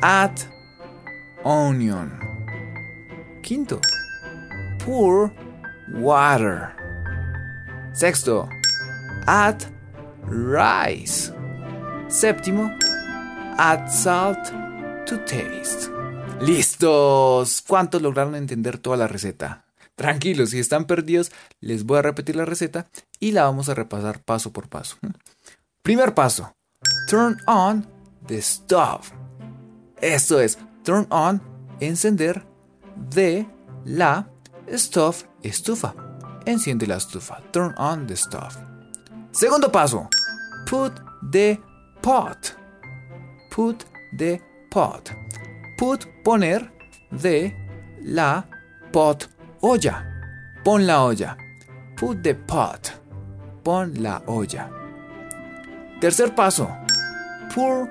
add 0.01 0.37
onion. 1.43 2.30
Quinto, 3.41 3.79
pour 4.83 5.31
water. 5.93 6.73
Sexto, 7.93 8.47
add 9.27 9.63
rice. 10.27 11.33
Séptimo, 12.07 12.69
add 13.57 13.89
salt 13.89 14.51
to 15.05 15.17
taste. 15.25 15.89
¡Listos! 16.41 17.61
¿Cuántos 17.67 18.01
lograron 18.01 18.35
entender 18.35 18.77
toda 18.77 18.97
la 18.97 19.07
receta? 19.07 19.65
Tranquilos, 19.95 20.49
si 20.51 20.59
están 20.59 20.85
perdidos, 20.85 21.31
les 21.59 21.85
voy 21.85 21.99
a 21.99 22.01
repetir 22.01 22.35
la 22.35 22.45
receta 22.45 22.87
y 23.19 23.31
la 23.31 23.43
vamos 23.43 23.69
a 23.69 23.75
repasar 23.75 24.23
paso 24.23 24.51
por 24.51 24.67
paso. 24.67 24.97
Primer 25.83 26.13
paso, 26.13 26.55
turn 27.07 27.37
on 27.45 27.85
the 28.25 28.41
stove. 28.41 29.09
Esto 30.01 30.39
es, 30.39 30.57
turn 30.83 31.05
on, 31.11 31.41
encender, 31.79 32.43
de 32.95 33.45
la 33.85 34.23
stove, 34.75 35.25
estufa. 35.43 35.93
Enciende 36.45 36.85
la 36.87 36.95
estufa, 36.95 37.41
turn 37.51 37.73
on 37.77 38.07
the 38.07 38.15
stove. 38.15 38.57
Segundo 39.31 39.69
paso. 39.69 40.07
Put 40.65 40.93
the 41.31 41.57
pot. 42.01 42.55
Put 43.49 43.85
the 44.17 44.39
pot. 44.69 45.11
Put, 45.77 46.07
poner, 46.23 46.71
de, 47.11 47.53
la, 48.03 48.43
pot, 48.91 49.27
olla. 49.61 50.03
Pon 50.63 50.85
la 50.85 51.05
olla. 51.05 51.37
Put 51.95 52.23
the 52.23 52.35
pot. 52.35 52.93
Pon 53.63 53.93
la 54.01 54.21
olla. 54.27 54.69
Tercer 55.99 56.35
paso. 56.35 56.67
Pour 57.53 57.89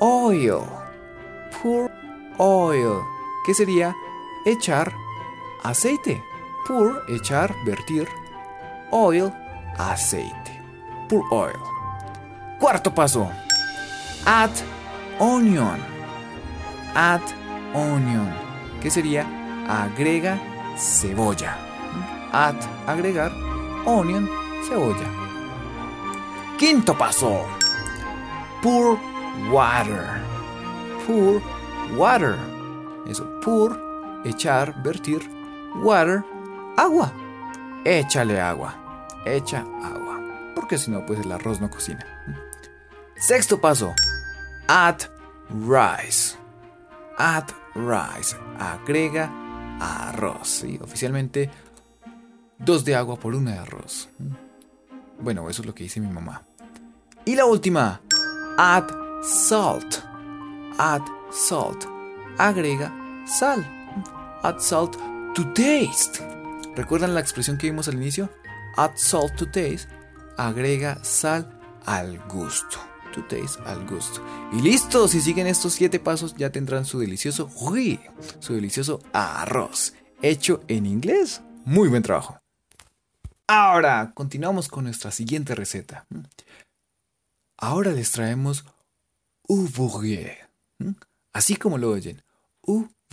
oil. 0.00 0.64
Pour 1.62 1.90
oil. 2.38 3.02
¿Qué 3.44 3.54
sería? 3.54 3.94
Echar 4.44 4.92
aceite. 5.62 6.22
Pour, 6.66 7.02
echar, 7.08 7.54
vertir. 7.64 8.08
Oil, 8.90 9.32
aceite. 9.78 10.62
Pour 11.08 11.24
oil. 11.30 11.58
Cuarto 12.58 12.90
paso. 12.90 13.30
Add 14.24 14.50
onion. 15.18 15.78
Add 16.94 17.22
onion. 17.74 18.32
¿Qué 18.80 18.90
sería? 18.90 19.26
Agrega 19.68 20.38
cebolla. 20.76 21.56
Add, 22.32 22.56
agregar. 22.86 23.32
Onion, 23.84 24.28
cebolla. 24.66 25.08
Quinto 26.58 26.96
paso. 26.96 27.46
Pour 28.62 28.98
water. 29.50 30.22
Pour 31.06 31.42
water. 31.96 32.36
Eso, 33.06 33.24
pour, 33.40 33.76
echar, 34.24 34.82
vertir. 34.82 35.20
Water, 35.82 36.24
agua. 36.76 37.12
Échale 37.84 38.40
agua. 38.40 38.74
Echa 39.24 39.64
agua. 39.82 40.20
Porque 40.54 40.78
si 40.78 40.90
no, 40.90 41.04
pues 41.06 41.20
el 41.20 41.32
arroz 41.32 41.60
no 41.60 41.70
cocina. 41.70 42.04
Sexto 43.16 43.60
paso. 43.60 43.94
Add 44.68 45.10
rice. 45.50 46.36
Add 47.18 47.50
rice. 47.74 48.36
Agrega 48.58 49.30
arroz. 49.80 50.48
¿sí? 50.48 50.78
Oficialmente, 50.82 51.50
dos 52.58 52.84
de 52.84 52.94
agua 52.94 53.16
por 53.16 53.34
una 53.34 53.52
de 53.52 53.58
arroz. 53.58 54.08
Bueno, 55.20 55.48
eso 55.48 55.62
es 55.62 55.66
lo 55.66 55.74
que 55.74 55.84
dice 55.84 56.00
mi 56.00 56.08
mamá. 56.08 56.42
Y 57.24 57.36
la 57.36 57.44
última. 57.44 58.00
Add 58.58 58.90
salt. 59.22 59.98
Add 60.78 61.02
salt. 61.30 61.84
Agrega 62.38 62.92
sal. 63.26 63.79
Add 64.42 64.60
salt 64.60 64.96
to 65.34 65.52
taste. 65.52 66.20
¿Recuerdan 66.74 67.14
la 67.14 67.20
expresión 67.20 67.58
que 67.58 67.66
vimos 67.66 67.88
al 67.88 67.94
inicio? 67.94 68.30
Add 68.76 68.96
salt 68.96 69.36
to 69.36 69.46
taste. 69.46 69.88
Agrega 70.36 71.02
sal 71.04 71.60
al 71.86 72.18
gusto. 72.28 72.78
To 73.14 73.24
taste 73.24 73.60
al 73.66 73.86
gusto. 73.86 74.22
Y 74.52 74.62
listo, 74.62 75.08
si 75.08 75.20
siguen 75.20 75.46
estos 75.46 75.72
siete 75.74 75.98
pasos 75.98 76.36
ya 76.36 76.50
tendrán 76.50 76.84
su 76.84 77.00
delicioso 77.00 77.50
uy, 77.60 78.00
su 78.38 78.54
delicioso 78.54 79.00
arroz 79.12 79.94
hecho 80.22 80.62
en 80.68 80.86
inglés. 80.86 81.42
Muy 81.64 81.88
buen 81.88 82.02
trabajo. 82.02 82.38
Ahora, 83.46 84.12
continuamos 84.14 84.68
con 84.68 84.84
nuestra 84.84 85.10
siguiente 85.10 85.54
receta. 85.54 86.06
Ahora 87.56 87.90
les 87.90 88.12
traemos 88.12 88.64
ouvrier. 89.48 90.48
Así 91.32 91.56
como 91.56 91.78
lo 91.78 91.90
oyen, 91.90 92.22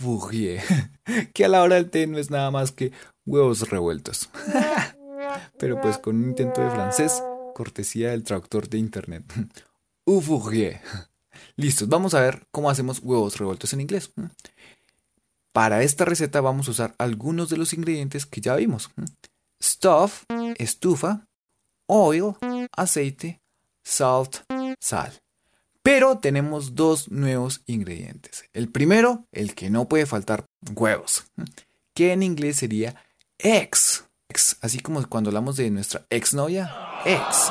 ouvrier. 0.02 0.62
Que 1.32 1.46
a 1.46 1.48
la 1.48 1.62
hora 1.62 1.76
del 1.76 1.88
té 1.88 2.06
no 2.06 2.18
es 2.18 2.30
nada 2.30 2.50
más 2.50 2.70
que 2.70 2.92
huevos 3.24 3.70
revueltos. 3.70 4.28
Pero 5.58 5.80
pues 5.80 5.96
con 5.96 6.16
un 6.16 6.30
intento 6.30 6.60
de 6.60 6.70
francés, 6.70 7.22
cortesía 7.54 8.10
del 8.10 8.24
traductor 8.24 8.68
de 8.68 8.78
internet. 8.78 9.24
Ouvrier. 10.04 10.80
Listos, 11.56 11.88
vamos 11.88 12.14
a 12.14 12.20
ver 12.20 12.46
cómo 12.50 12.70
hacemos 12.70 13.00
huevos 13.00 13.38
revueltos 13.38 13.72
en 13.72 13.80
inglés. 13.80 14.12
Para 15.52 15.82
esta 15.82 16.04
receta 16.04 16.40
vamos 16.40 16.68
a 16.68 16.72
usar 16.72 16.94
algunos 16.98 17.48
de 17.48 17.56
los 17.56 17.72
ingredientes 17.72 18.26
que 18.26 18.40
ya 18.40 18.54
vimos. 18.56 18.90
Stuff, 19.62 20.24
estufa, 20.56 21.26
oil, 21.86 22.34
aceite, 22.76 23.40
salt, 23.84 24.44
sal. 24.80 25.12
Pero 25.90 26.18
tenemos 26.18 26.74
dos 26.74 27.10
nuevos 27.10 27.62
ingredientes. 27.64 28.44
El 28.52 28.70
primero, 28.70 29.26
el 29.32 29.54
que 29.54 29.70
no 29.70 29.88
puede 29.88 30.04
faltar, 30.04 30.44
huevos, 30.74 31.24
que 31.94 32.12
en 32.12 32.22
inglés 32.22 32.56
sería 32.56 33.02
eggs. 33.38 34.04
Así 34.60 34.80
como 34.80 35.02
cuando 35.08 35.30
hablamos 35.30 35.56
de 35.56 35.70
nuestra 35.70 36.04
exnovia, 36.10 36.70
ex. 37.06 37.50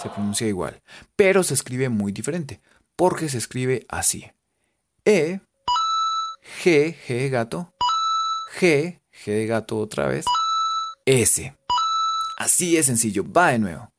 Se 0.00 0.08
pronuncia 0.08 0.46
igual, 0.46 0.80
pero 1.16 1.42
se 1.42 1.52
escribe 1.52 1.90
muy 1.90 2.12
diferente, 2.12 2.62
porque 2.96 3.28
se 3.28 3.36
escribe 3.36 3.84
así. 3.90 4.24
E, 5.04 5.40
G, 6.64 6.96
G 7.06 7.08
de 7.08 7.28
gato, 7.28 7.74
G, 8.58 9.02
G 9.12 9.32
de 9.32 9.46
gato 9.46 9.76
otra 9.76 10.06
vez, 10.06 10.24
S. 11.04 11.54
Así 12.38 12.78
es 12.78 12.86
sencillo, 12.86 13.30
va 13.30 13.50
de 13.50 13.58
nuevo. 13.58 13.92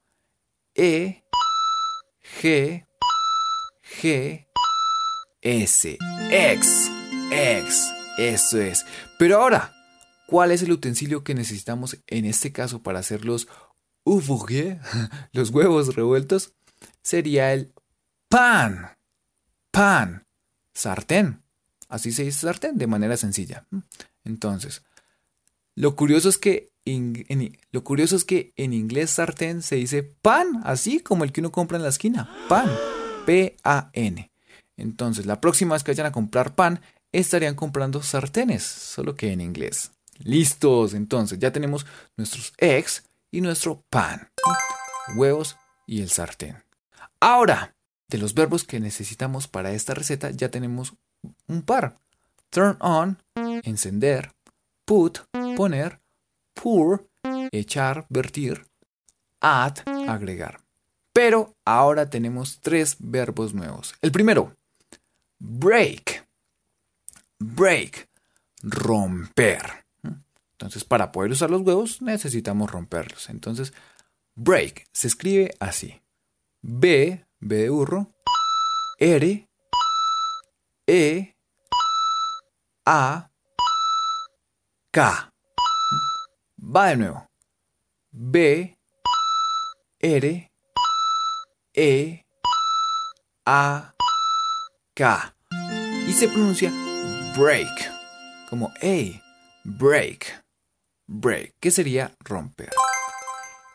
E, 0.74 1.24
G, 2.42 2.87
G, 4.02 4.48
S. 5.42 5.98
X, 6.30 6.92
X. 7.32 7.92
Eso 8.20 8.62
es. 8.62 8.86
Pero 9.18 9.42
ahora, 9.42 9.74
¿cuál 10.28 10.52
es 10.52 10.62
el 10.62 10.72
utensilio 10.72 11.24
que 11.24 11.34
necesitamos 11.34 11.98
en 12.06 12.26
este 12.26 12.52
caso 12.52 12.84
para 12.84 13.00
hacer 13.00 13.26
los 13.26 13.48
ouvriers, 14.04 14.80
los 15.32 15.50
huevos 15.50 15.96
revueltos? 15.96 16.54
Sería 17.02 17.54
el 17.54 17.74
pan. 18.30 18.98
Pan. 19.72 20.28
Sartén. 20.76 21.42
Así 21.90 22.12
se 22.12 22.24
dice 22.24 22.42
sartén 22.42 22.78
de 22.78 22.86
manera 22.86 23.18
sencilla. 23.18 23.66
Entonces, 24.24 24.84
lo 25.74 25.96
curioso 25.96 26.30
es 26.30 26.38
que 26.38 26.72
lo 27.72 27.84
curioso 27.84 28.16
es 28.16 28.24
que 28.24 28.54
en 28.56 28.74
inglés 28.74 29.10
sartén 29.10 29.62
se 29.62 29.76
dice 29.76 30.04
pan, 30.04 30.62
así 30.64 31.00
como 31.00 31.24
el 31.24 31.32
que 31.32 31.42
uno 31.42 31.52
compra 31.52 31.78
en 31.78 31.84
la 31.84 31.90
esquina. 31.90 32.30
Pan. 32.48 32.70
P-A-N. 33.28 34.32
Entonces, 34.78 35.26
la 35.26 35.42
próxima 35.42 35.76
vez 35.76 35.84
que 35.84 35.92
vayan 35.92 36.06
a 36.06 36.14
comprar 36.14 36.56
pan, 36.56 36.80
estarían 37.12 37.56
comprando 37.56 38.02
sartenes, 38.02 38.64
solo 38.64 39.16
que 39.16 39.34
en 39.34 39.42
inglés. 39.42 39.92
Listos, 40.20 40.94
entonces 40.94 41.38
ya 41.38 41.52
tenemos 41.52 41.86
nuestros 42.16 42.54
eggs 42.58 43.04
y 43.30 43.42
nuestro 43.42 43.84
pan, 43.90 44.30
huevos 45.18 45.58
y 45.86 46.02
el 46.02 46.10
sartén. 46.10 46.64
Ahora, 47.20 47.76
de 48.08 48.18
los 48.18 48.34
verbos 48.34 48.64
que 48.64 48.80
necesitamos 48.80 49.50
para 49.50 49.74
esta 49.74 49.94
receta 49.94 50.32
ya 50.32 50.50
tenemos 50.50 50.94
un 51.48 51.64
par. 51.64 52.00
Turn 52.50 52.78
on, 52.80 53.22
encender, 53.36 54.32
put, 54.86 55.20
poner, 55.58 56.00
pour, 56.54 57.06
echar, 57.52 58.06
vertir, 58.10 58.66
add, 59.42 59.80
agregar. 60.08 60.67
Pero 61.18 61.56
ahora 61.66 62.12
tenemos 62.12 62.60
tres 62.62 62.96
verbos 63.00 63.56
nuevos. 63.56 63.96
El 64.04 64.12
primero, 64.12 64.56
break. 65.40 66.24
Break, 67.40 68.08
romper. 68.62 69.84
Entonces, 70.52 70.84
para 70.84 71.12
poder 71.12 71.32
usar 71.32 71.50
los 71.50 71.64
huevos 71.64 72.04
necesitamos 72.04 72.70
romperlos. 72.70 73.32
Entonces, 73.32 73.74
break 74.36 74.88
se 74.92 75.08
escribe 75.08 75.56
así. 75.60 76.00
B, 76.62 77.26
B 77.40 77.56
de 77.56 77.70
burro, 77.72 78.14
R, 79.00 79.50
E, 80.86 81.36
A, 82.86 83.32
K. 84.92 85.34
Va 86.60 86.90
de 86.90 86.98
nuevo. 86.98 87.28
B, 88.12 88.78
R, 89.98 90.52
E, 91.80 92.26
A, 93.46 93.94
K. 94.96 95.36
Y 96.08 96.12
se 96.12 96.28
pronuncia 96.28 96.72
break. 97.38 97.70
Como 98.50 98.74
A, 98.82 99.22
break. 99.64 100.44
Break, 101.06 101.54
que 101.60 101.70
sería 101.70 102.16
romper. 102.22 102.72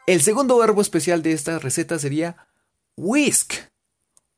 El 0.08 0.20
segundo 0.20 0.58
verbo 0.58 0.82
especial 0.82 1.22
de 1.22 1.30
esta 1.30 1.60
receta 1.60 1.96
sería 2.00 2.48
whisk. 2.96 3.54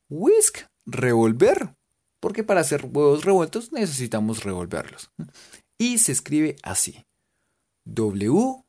Whisk, 0.09 0.67
revolver. 0.85 1.75
Porque 2.19 2.43
para 2.43 2.61
hacer 2.61 2.85
huevos 2.85 3.25
revueltos 3.25 3.71
necesitamos 3.71 4.43
revolverlos. 4.43 5.09
Y 5.79 5.97
se 5.97 6.11
escribe 6.11 6.55
así. 6.61 7.03
W 7.85 8.63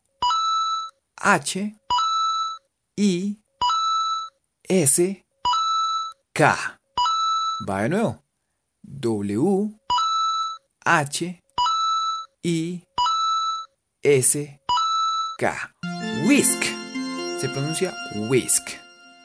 H 1.17 1.77
I 2.97 3.43
S 4.69 5.25
K. 6.33 6.81
Va 7.69 7.83
de 7.83 7.89
nuevo. 7.89 8.25
W 8.83 9.71
H 10.85 11.43
I 12.43 12.85
S 14.03 14.61
K. 15.39 15.75
Whisk. 16.27 16.65
Se 17.41 17.49
pronuncia 17.49 17.95
whisk, 18.29 18.71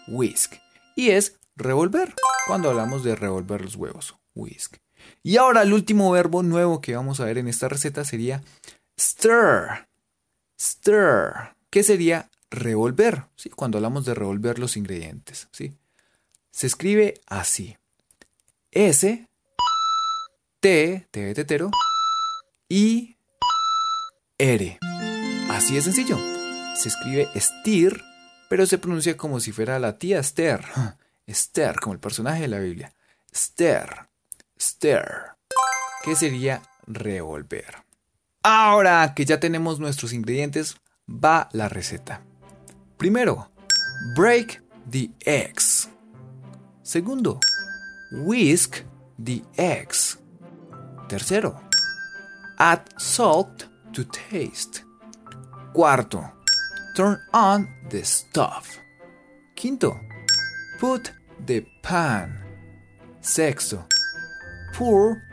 whisk. 0.10 0.54
Y 0.96 1.10
es 1.10 1.40
revolver, 1.56 2.14
cuando 2.46 2.70
hablamos 2.70 3.04
de 3.04 3.16
revolver 3.16 3.62
los 3.62 3.76
huevos, 3.76 4.16
whisk. 4.36 4.78
Y 5.24 5.38
ahora 5.38 5.64
el 5.64 5.74
último 5.74 6.12
verbo 6.12 6.44
nuevo 6.44 6.82
que 6.82 6.96
vamos 6.96 7.20
a 7.20 7.26
ver 7.26 7.40
en 7.40 7.48
esta 7.48 7.68
receta 7.68 8.04
sería 8.06 8.44
stir, 9.00 9.88
stir, 10.60 11.56
que 11.72 11.82
sería 11.82 12.30
revolver, 12.52 13.26
¿sí? 13.36 13.50
cuando 13.50 13.78
hablamos 13.78 14.06
de 14.06 14.14
revolver 14.14 14.60
los 14.60 14.78
ingredientes. 14.78 15.48
¿sí? 15.52 15.74
Se 16.52 16.68
escribe 16.68 17.16
así. 17.26 17.78
S, 18.70 19.28
T, 20.60 21.08
T 21.10 21.20
de 21.20 21.34
tetero, 21.34 21.72
I, 22.70 23.18
R. 24.38 24.80
Así 25.50 25.76
de 25.76 25.82
sencillo. 25.82 26.18
Se 26.76 26.90
escribe 26.90 27.28
stir, 27.36 28.02
pero 28.50 28.66
se 28.66 28.78
pronuncia 28.78 29.18
como 29.18 29.40
si 29.40 29.52
fuera 29.52 29.80
la 29.80 29.98
tía 29.98 30.20
Esther. 30.20 30.64
Esther, 31.28 31.80
como 31.80 31.94
el 31.94 32.00
personaje 32.00 32.42
de 32.42 32.48
la 32.48 32.60
Biblia. 32.60 32.94
Esther, 33.32 34.08
stir, 34.60 35.06
que 36.04 36.16
sería 36.16 36.62
revolver. 36.86 37.84
Ahora 38.44 39.14
que 39.16 39.26
ya 39.26 39.40
tenemos 39.40 39.80
nuestros 39.80 40.14
ingredientes, 40.14 40.76
va 41.08 41.50
la 41.54 41.70
receta. 41.70 42.22
Primero, 43.02 43.48
break 44.14 44.60
the 44.86 45.10
eggs. 45.26 45.90
Segundo, 46.84 47.40
whisk 48.12 48.84
the 49.18 49.42
eggs. 49.58 50.20
Tercero, 51.08 51.60
add 52.60 52.82
salt 53.00 53.66
to 53.94 54.04
taste. 54.04 54.84
Cuarto, 55.74 56.32
turn 56.96 57.20
on 57.34 57.68
the 57.90 58.04
stove. 58.04 58.70
Quinto, 59.56 60.00
put 60.78 61.12
the 61.44 61.66
pan. 61.82 62.38
Sexto, 63.20 63.84
pour 64.74 65.24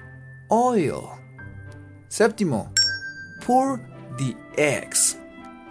oil. 0.50 1.18
Séptimo, 2.08 2.70
pour 3.42 3.78
the 4.16 4.34
eggs. 4.56 5.18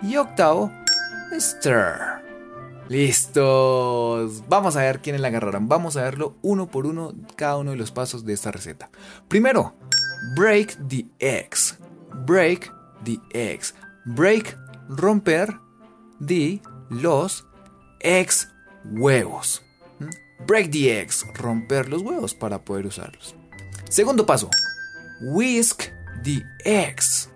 Y 0.04 0.16
octavo, 0.16 0.72
Stir. 1.40 2.18
Listos. 2.90 4.44
Vamos 4.48 4.76
a 4.76 4.82
ver 4.82 5.02
quiénes 5.02 5.22
la 5.22 5.28
agarraron. 5.28 5.68
Vamos 5.68 5.98
a 5.98 6.04
verlo 6.04 6.36
uno 6.42 6.68
por 6.68 6.86
uno, 6.86 7.14
cada 7.36 7.58
uno 7.58 7.72
de 7.72 7.78
los 7.78 7.92
pasos 7.92 8.26
de 8.26 8.34
esta 8.34 8.52
receta. 8.52 8.90
Primero, 9.28 9.76
break 10.36 10.78
the 10.88 11.06
eggs. 11.20 11.78
Break 12.26 12.72
the 13.04 13.20
eggs. 13.34 13.76
Break, 14.06 14.58
romper, 14.88 15.60
the, 16.26 16.62
los, 16.90 17.46
eggs, 18.00 18.50
huevos. 18.86 19.62
¿Mm? 20.00 20.46
Break 20.46 20.72
the 20.72 21.02
eggs, 21.02 21.26
romper 21.36 21.90
los 21.90 22.02
huevos 22.02 22.34
para 22.34 22.64
poder 22.64 22.86
usarlos. 22.86 23.36
Segundo 23.90 24.26
paso, 24.26 24.50
whisk 25.22 25.92
the 26.24 26.42
eggs. 26.64 27.30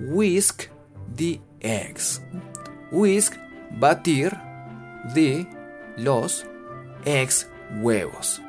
Whisk 0.00 0.68
the 1.16 1.40
eggs. 1.60 2.20
Whisk, 2.90 3.34
batir 3.70 4.36
de 5.14 5.46
los 5.96 6.46
eggs 7.04 7.48
huevos. 7.80 8.40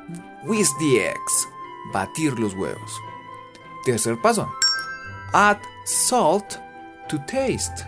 Whisk 0.44 0.78
the 0.78 1.08
eggs, 1.08 1.48
batir 1.92 2.38
los 2.38 2.54
huevos. 2.54 3.00
Tercer 3.84 4.20
paso. 4.20 4.48
Add 5.32 5.58
salt 5.84 6.58
to 7.08 7.18
taste. 7.26 7.84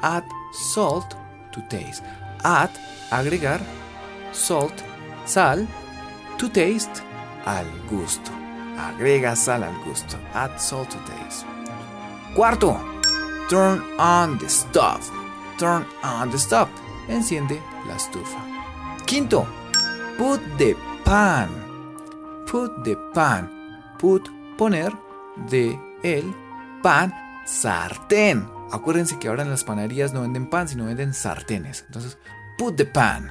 Add 0.00 0.24
salt 0.52 1.16
to 1.52 1.60
taste. 1.68 2.02
Add, 2.44 2.70
agregar, 3.10 3.60
salt, 4.32 4.74
sal, 5.24 5.66
to 6.38 6.48
taste, 6.48 7.02
al 7.46 7.66
gusto. 7.88 8.30
Agrega 8.76 9.36
sal 9.36 9.62
al 9.62 9.74
gusto. 9.84 10.16
Add 10.34 10.58
salt 10.58 10.90
to 10.90 10.98
taste. 11.04 11.46
Cuarto, 12.34 12.78
turn 13.48 13.82
on 13.98 14.38
the 14.38 14.48
stove. 14.48 15.21
Turn 15.62 15.86
on 16.02 16.28
the 16.28 16.38
stove. 16.38 16.68
Enciende 17.06 17.62
la 17.86 17.94
estufa. 17.94 18.44
Quinto, 19.06 19.46
put 20.18 20.40
the 20.58 20.74
pan. 21.04 21.48
Put 22.50 22.82
the 22.82 22.96
pan. 23.14 23.48
Put, 23.96 24.28
poner, 24.58 24.92
de, 25.48 25.78
el, 26.02 26.34
pan, 26.82 27.14
sartén. 27.46 28.44
Acuérdense 28.72 29.20
que 29.20 29.28
ahora 29.28 29.44
en 29.44 29.50
las 29.50 29.62
panaderías 29.62 30.12
no 30.12 30.22
venden 30.22 30.50
pan, 30.50 30.66
sino 30.66 30.86
venden 30.86 31.14
sartenes. 31.14 31.84
Entonces, 31.86 32.18
put 32.58 32.74
the 32.74 32.84
pan. 32.84 33.30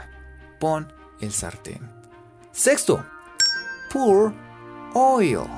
Pon 0.57 0.87
el 1.19 1.33
sartén. 1.33 1.81
Sexto, 2.53 3.03
pour 3.91 4.31
oil. 4.93 5.49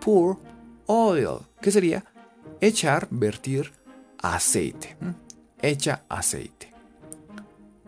Pour 0.00 0.38
oil. 0.86 1.40
¿Qué 1.60 1.70
sería? 1.70 2.02
Echar, 2.62 3.08
vertir 3.10 3.74
aceite. 4.22 4.96
Echa 5.60 6.02
aceite. 6.08 6.72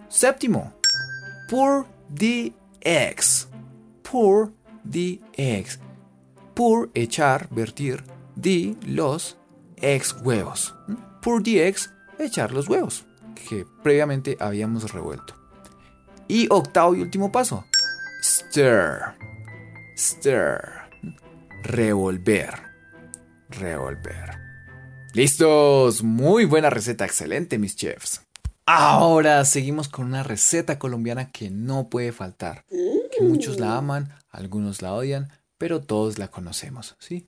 Séptimo, 0.09 0.73
pour 1.49 1.87
the 2.13 2.53
eggs. 2.81 3.47
Pour 4.03 4.51
the 4.85 5.21
eggs. 5.37 5.79
Pour, 6.55 6.91
echar, 6.95 7.49
vertir, 7.51 8.03
the, 8.41 8.77
los, 8.87 9.37
eggs, 9.81 10.17
huevos. 10.25 10.75
Pour 11.23 11.43
the 11.43 11.61
eggs, 11.61 11.91
echar 12.19 12.53
los 12.53 12.69
huevos, 12.69 13.05
que 13.35 13.65
previamente 13.83 14.37
habíamos 14.41 14.93
revuelto. 14.93 15.35
Y 16.29 16.49
octavo 16.51 16.95
y 16.95 17.03
último 17.03 17.31
paso, 17.31 17.65
stir. 18.23 19.15
Stir. 19.97 20.81
Revolver. 21.63 22.55
Revolver. 23.51 24.40
¡Listos! 25.13 26.05
Muy 26.05 26.45
buena 26.45 26.71
receta, 26.71 27.05
excelente, 27.05 27.59
mis 27.59 27.75
chefs. 27.75 28.23
Ahora 28.65 29.45
seguimos 29.45 29.89
con 29.89 30.07
una 30.07 30.23
receta 30.23 30.79
colombiana 30.79 31.33
que 31.33 31.51
no 31.51 31.89
puede 31.89 32.13
faltar. 32.13 32.65
Que 32.69 33.23
muchos 33.23 33.59
la 33.59 33.77
aman, 33.77 34.15
algunos 34.31 34.83
la 34.83 34.95
odian, 34.95 35.29
pero 35.59 35.81
todos 35.81 36.19
la 36.19 36.29
conocemos, 36.29 36.95
¿sí? 37.01 37.27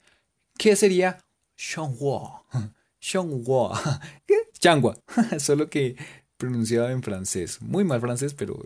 ¿Qué 0.56 0.76
sería 0.76 1.18
Xianghua? 1.56 2.44
Xianghua. 3.00 4.00
¿Qué? 4.26 4.36
Changua. 4.60 4.96
Solo 5.40 5.68
que 5.68 5.96
pronunciado 6.36 6.88
en 6.88 7.02
francés. 7.02 7.60
Muy 7.60 7.82
mal 7.82 8.00
francés, 8.00 8.32
pero 8.32 8.64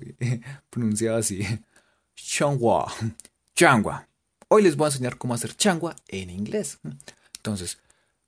pronunciado 0.68 1.16
así. 1.16 1.42
Xianghua. 2.14 2.92
Changua. 3.55 4.07
Hoy 4.48 4.62
les 4.62 4.76
voy 4.76 4.85
a 4.85 4.88
enseñar 4.88 5.16
cómo 5.16 5.33
hacer 5.33 5.57
changua 5.57 5.96
en 6.09 6.29
inglés. 6.29 6.79
Entonces, 7.37 7.79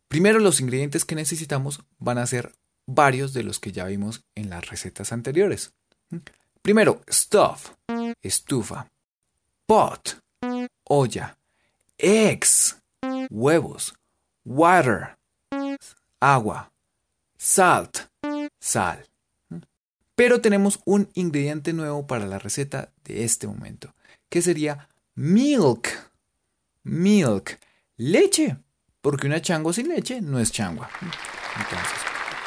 primero 0.09 0.39
los 0.39 0.61
ingredientes 0.61 1.05
que 1.05 1.15
necesitamos 1.15 1.81
van 1.99 2.19
a 2.19 2.27
ser 2.27 2.53
varios 2.87 3.33
de 3.35 3.45
los 3.45 3.61
que 3.61 3.73
ya 3.73 3.85
vimos 3.85 4.25
en 4.35 4.51
las 4.51 4.69
recetas 4.69 5.13
anteriores. 5.13 5.73
Primero, 6.63 7.03
stuff, 7.11 7.71
estufa. 8.23 8.91
Pot, 9.67 10.21
olla. 10.85 11.37
Eggs, 11.99 12.79
huevos. 13.31 13.95
Water, 14.45 15.17
agua. 16.21 16.73
Salt, 17.37 18.09
sal. 18.59 19.05
Pero 20.15 20.41
tenemos 20.41 20.81
un 20.85 21.11
ingrediente 21.15 21.73
nuevo 21.73 22.07
para 22.07 22.27
la 22.27 22.39
receta 22.39 22.93
de 23.05 23.25
este 23.25 23.47
momento, 23.47 23.95
que 24.29 24.43
sería 24.43 24.89
milk. 25.15 25.89
Milk, 26.83 27.59
leche, 27.97 28.57
porque 29.09 29.27
una 29.27 29.41
changua 29.41 29.73
sin 29.73 29.89
leche 29.89 30.21
no 30.21 30.39
es 30.39 30.53
changua. 30.53 30.91
Entonces, 31.01 31.99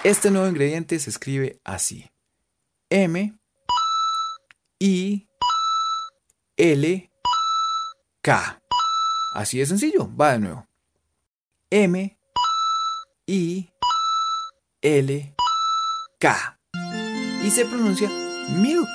este 0.03 0.29
nuevo 0.29 0.47
ingrediente 0.47 0.99
se 0.99 1.09
escribe 1.09 1.59
así. 1.63 2.11
M 2.87 3.33
I 4.77 5.27
L 6.55 7.11
K. 8.21 8.61
Así 9.33 9.57
de 9.57 9.65
sencillo, 9.65 10.15
va 10.15 10.33
de 10.33 10.39
nuevo. 10.39 10.67
M 11.71 12.19
I 13.25 13.71
L 14.83 15.35
K. 16.19 16.59
Y 17.43 17.49
se 17.49 17.65
pronuncia 17.65 18.07
milk. 18.49 18.87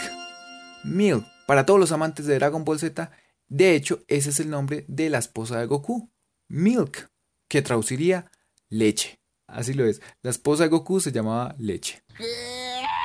Milk. 0.85 1.27
Para 1.49 1.67
todos 1.67 1.81
los 1.81 1.91
amantes 1.91 2.27
de 2.27 2.37
Dragon 2.37 2.65
Ball 2.65 2.79
Z, 2.79 3.11
de 3.49 3.75
hecho, 3.75 4.05
ese 4.07 4.31
es 4.31 4.39
el 4.39 4.51
nombre 4.51 4.85
de 4.87 5.11
la 5.11 5.19
esposa 5.19 5.59
de 5.59 5.67
Goku, 5.67 6.13
Milk, 6.47 7.11
que 7.49 7.63
traduciría 7.63 8.31
leche. 8.69 9.19
Así 9.47 9.75
lo 9.75 9.85
es. 9.85 10.01
La 10.23 10.31
esposa 10.31 10.65
de 10.65 10.71
Goku 10.71 11.01
se 11.01 11.13
llamaba 11.13 11.55
leche. 11.59 12.03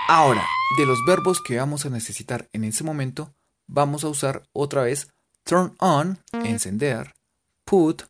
Ahora, 0.08 0.46
de 0.78 0.86
los 0.86 1.00
verbos 1.06 1.42
que 1.42 1.58
vamos 1.58 1.86
a 1.86 1.90
necesitar 1.90 2.50
en 2.54 2.64
ese 2.64 2.84
momento, 2.84 3.34
vamos 3.68 4.04
a 4.04 4.10
usar 4.10 4.44
otra 4.54 4.84
vez 4.84 5.08
turn 5.44 5.76
on, 5.80 6.20
encender, 6.34 7.14
put, 7.64 8.04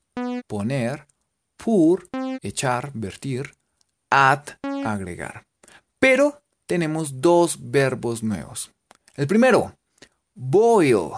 poner, 0.47 1.05
pour, 1.57 2.07
echar, 2.41 2.91
vertir, 2.93 3.53
add, 4.09 4.57
agregar. 4.85 5.45
Pero 5.99 6.41
tenemos 6.65 7.21
dos 7.21 7.57
verbos 7.59 8.23
nuevos. 8.23 8.71
El 9.15 9.27
primero, 9.27 9.75
boil, 10.33 11.11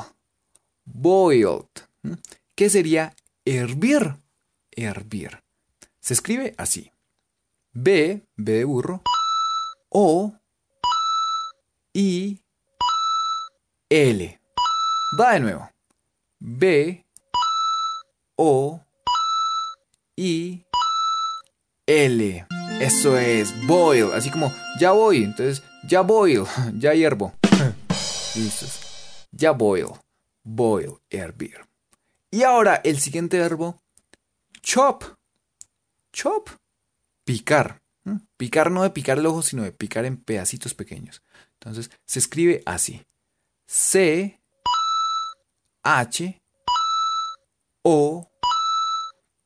boiled, 0.85 1.67
¿Qué 2.55 2.69
sería 2.69 3.15
hervir, 3.45 4.15
hervir. 4.75 5.43
Se 5.99 6.13
escribe 6.13 6.53
así. 6.57 6.91
B, 7.71 8.25
B 8.35 8.53
de 8.55 8.65
burro, 8.65 9.01
O, 9.89 10.33
I, 11.93 12.39
L. 13.89 14.41
Va 15.19 15.33
de 15.33 15.39
nuevo. 15.39 15.69
B, 16.39 17.05
O, 18.35 18.81
I, 20.15 20.65
L. 21.85 22.47
Eso 22.79 23.17
es 23.17 23.53
boil. 23.67 24.11
Así 24.13 24.29
como 24.29 24.51
ya 24.79 24.91
voy. 24.91 25.23
Entonces, 25.23 25.63
ya 25.87 26.01
boil. 26.01 26.45
Ya 26.79 26.93
hiervo. 26.93 27.33
Listo. 28.35 28.65
Ya 29.31 29.51
boil. 29.51 29.87
Boil, 30.43 30.97
hervir. 31.09 31.65
Y 32.31 32.43
ahora 32.43 32.81
el 32.83 32.99
siguiente 32.99 33.37
verbo. 33.37 33.82
Chop. 34.63 35.03
Chop. 36.13 36.49
Picar. 37.25 37.81
Picar 38.37 38.71
no 38.71 38.83
de 38.83 38.89
picar 38.89 39.17
el 39.19 39.25
ojo, 39.25 39.41
sino 39.41 39.63
de 39.63 39.73
picar 39.73 40.05
en 40.05 40.17
pedacitos 40.17 40.73
pequeños. 40.73 41.21
Entonces 41.59 41.91
se 42.05 42.19
escribe 42.19 42.63
así. 42.65 43.05
C 43.67 44.41
H 45.83 46.41
O 47.83 48.31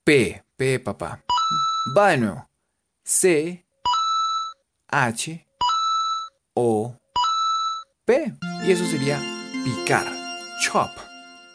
P. 0.03 0.43
P 0.55 0.79
papá. 0.79 1.23
Va 1.97 2.09
de 2.09 2.17
nuevo. 2.17 2.49
C 3.03 3.65
H 4.87 5.47
O 6.53 6.95
P. 8.05 8.33
Y 8.63 8.71
eso 8.71 8.85
sería 8.85 9.19
picar. 9.65 10.07
Chop. 10.61 10.91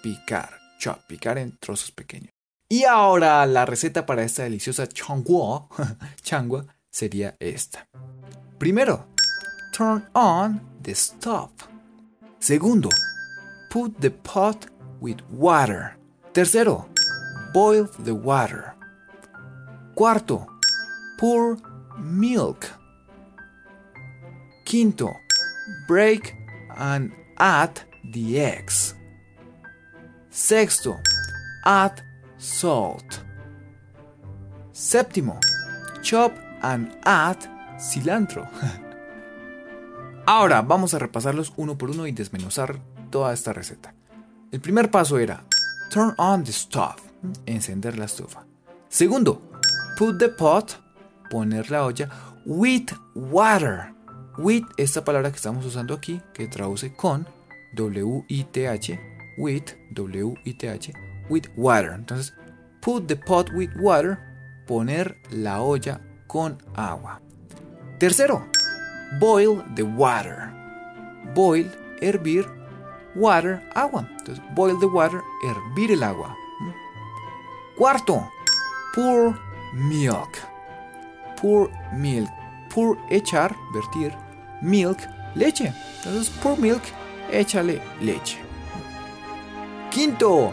Picar. 0.03 0.59
Chop. 0.79 0.99
Picar 1.07 1.39
en 1.39 1.57
trozos 1.59 1.93
pequeños. 1.93 2.33
Y 2.73 2.85
ahora 2.85 3.45
la 3.45 3.67
receta 3.67 4.07
para 4.07 4.23
esta 4.23 4.45
deliciosa 4.45 4.87
changua, 6.23 6.67
sería 6.91 7.37
esta. 7.39 7.87
Primero, 8.59 9.09
turn 9.77 10.09
on 10.15 10.59
the 10.83 10.95
stove. 10.95 11.53
Segundo, 12.39 12.89
put 13.69 14.01
the 14.01 14.11
pot 14.11 14.65
with 15.03 15.19
water. 15.31 15.99
Tercero, 16.33 16.87
boil 17.53 17.91
the 18.05 18.15
water. 18.15 18.73
Cuarto, 19.95 20.47
pour 21.19 21.59
milk. 21.99 22.65
Quinto, 24.65 25.11
break 25.87 26.35
and 26.75 27.13
add 27.37 27.83
the 28.15 28.41
eggs. 28.41 28.95
Sexto, 30.31 30.97
add 31.67 32.03
salt. 32.43 33.25
Séptimo, 34.73 35.39
chop 36.03 36.33
and 36.63 36.91
add 37.05 37.39
cilantro. 37.79 38.49
Ahora 40.27 40.63
vamos 40.63 40.93
a 40.95 40.99
repasarlos 40.99 41.53
uno 41.57 41.79
por 41.79 41.91
uno 41.91 42.07
y 42.07 42.13
desmenuzar 42.13 42.81
toda 43.11 43.33
esta 43.33 43.53
receta. 43.53 43.95
El 44.51 44.61
primer 44.61 44.91
paso 44.91 45.19
era 45.19 45.45
turn 45.91 46.15
on 46.19 46.43
the 46.43 46.53
stove, 46.53 47.01
encender 47.47 47.97
la 47.97 48.07
estufa. 48.07 48.45
Segundo, 48.89 49.41
put 49.97 50.19
the 50.19 50.29
pot, 50.29 50.73
poner 51.31 51.71
la 51.71 51.87
olla 51.87 52.09
with 52.45 52.93
water. 53.15 53.93
With, 54.39 54.65
esta 54.79 55.05
palabra 55.05 55.31
que 55.31 55.37
estamos 55.37 55.65
usando 55.65 55.95
aquí, 55.95 56.21
que 56.33 56.49
traduce 56.49 56.95
con 56.95 57.27
W-I-T-H, 57.75 59.01
with, 59.37 59.65
W-I-T-H, 59.91 60.93
with 61.29 61.47
water. 61.57 61.93
Entonces, 61.93 62.33
put 62.81 63.09
the 63.09 63.17
pot 63.17 63.53
with 63.53 63.71
water, 63.77 64.19
poner 64.67 65.17
la 65.31 65.63
olla 65.63 66.01
con 66.27 66.59
agua. 66.75 67.21
Tercero, 67.99 68.45
boil 69.21 69.63
the 69.75 69.83
water. 69.83 70.51
Boil, 71.35 71.71
hervir, 72.01 72.47
water, 73.15 73.63
agua. 73.75 74.09
Entonces, 74.19 74.43
boil 74.55 74.79
the 74.81 74.87
water, 74.87 75.23
hervir 75.45 75.93
el 75.93 76.03
agua. 76.03 76.37
Cuarto, 77.77 78.29
pour 78.95 79.39
milk. 79.73 80.39
Pour 81.41 81.71
milk. 81.93 82.31
Pour, 82.69 82.97
echar, 83.11 83.55
vertir. 83.73 84.17
Milk, 84.63 84.99
leche. 85.35 85.73
Entonces, 85.99 86.31
pour 86.43 86.59
milk, 86.59 86.83
échale 87.31 87.81
leche. 88.01 88.39
Quinto, 89.91 90.53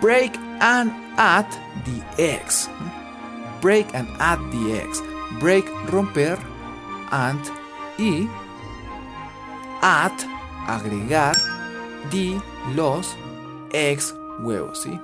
break 0.00 0.36
and 0.60 0.90
add 1.16 1.46
the 1.84 2.02
eggs. 2.18 2.68
Break 3.60 3.94
and 3.94 4.08
add 4.18 4.38
the 4.52 4.80
eggs. 4.80 5.02
Break, 5.38 5.66
romper, 5.92 6.38
and 7.12 7.40
y 7.98 8.28
add, 9.82 10.12
agregar, 10.66 11.36
the, 12.10 12.40
los, 12.74 13.16
eggs, 13.72 14.14
huevos, 14.40 14.82
¿sí? 14.82 15.00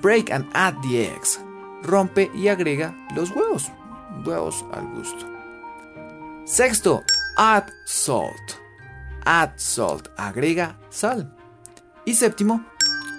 Break 0.00 0.30
and 0.30 0.46
add 0.54 0.80
the 0.82 1.06
eggs. 1.06 1.40
Rompe 1.82 2.30
y 2.34 2.48
agrega 2.48 2.94
los 3.14 3.30
huevos. 3.30 3.70
Huevos 4.24 4.64
al 4.72 4.86
gusto. 4.94 5.26
Sexto, 6.44 7.02
add 7.36 7.70
salt. 7.86 8.58
Add 9.24 9.58
salt. 9.58 10.08
Agrega 10.16 10.76
sal. 10.90 11.34
Y 12.04 12.14
séptimo, 12.14 12.64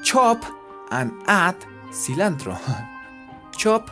chop 0.03 0.43
and 0.91 1.11
add 1.25 1.55
cilantro. 1.91 2.57
chop, 3.57 3.89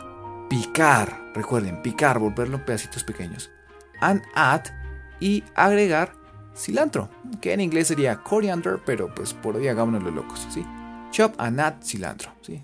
picar. 0.48 1.32
Recuerden, 1.34 1.82
picar, 1.82 2.18
volverlo 2.18 2.58
en 2.58 2.64
pedacitos 2.64 3.04
pequeños. 3.04 3.50
And 4.00 4.22
add 4.34 4.66
y 5.20 5.44
agregar 5.54 6.12
cilantro, 6.56 7.08
que 7.40 7.52
en 7.52 7.60
inglés 7.60 7.88
sería 7.88 8.16
coriander, 8.22 8.80
pero 8.84 9.14
pues 9.14 9.34
por 9.34 9.56
hoy 9.56 9.68
hagámonos 9.68 10.02
los 10.02 10.14
locos, 10.14 10.46
¿sí? 10.50 10.64
Chop 11.10 11.34
and 11.38 11.60
add 11.60 11.82
cilantro, 11.82 12.32
¿sí? 12.42 12.62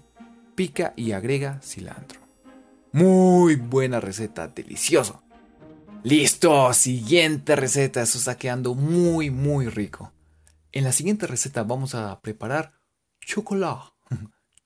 Pica 0.55 0.93
y 0.97 1.13
agrega 1.13 1.61
cilantro. 1.63 2.21
Muy 2.93 3.57
buena 3.57 4.01
receta, 4.01 4.49
delicioso. 4.49 5.23
Listo, 6.03 6.73
siguiente 6.73 7.57
receta, 7.57 8.03
eso 8.03 8.19
está 8.19 8.37
quedando 8.37 8.75
muy 8.75 9.31
muy 9.31 9.69
rico. 9.69 10.13
En 10.73 10.85
la 10.85 10.93
siguiente 10.93 11.27
receta 11.27 11.63
vamos 11.63 11.95
a 11.95 12.21
preparar 12.21 12.73
chocolate. 13.21 13.96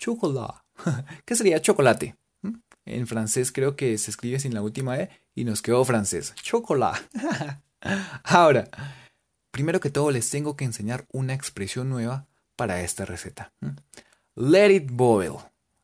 Chocolate. 0.00 0.58
¿Qué 1.24 1.36
sería 1.36 1.60
chocolate? 1.60 2.16
¿Mm? 2.42 2.54
En 2.86 3.06
francés 3.06 3.52
creo 3.52 3.76
que 3.76 3.96
se 3.98 4.10
escribe 4.10 4.40
sin 4.40 4.54
la 4.54 4.62
última 4.62 4.98
E 4.98 5.10
y 5.34 5.44
nos 5.44 5.62
quedó 5.62 5.84
francés. 5.84 6.34
Chocolate. 6.42 7.00
Ahora, 8.24 8.68
primero 9.50 9.78
que 9.78 9.90
todo 9.90 10.10
les 10.10 10.28
tengo 10.30 10.56
que 10.56 10.64
enseñar 10.64 11.06
una 11.12 11.34
expresión 11.34 11.88
nueva 11.88 12.26
para 12.56 12.82
esta 12.82 13.04
receta. 13.04 13.52
Let 14.34 14.74
it 14.74 14.90
boil. 14.90 15.36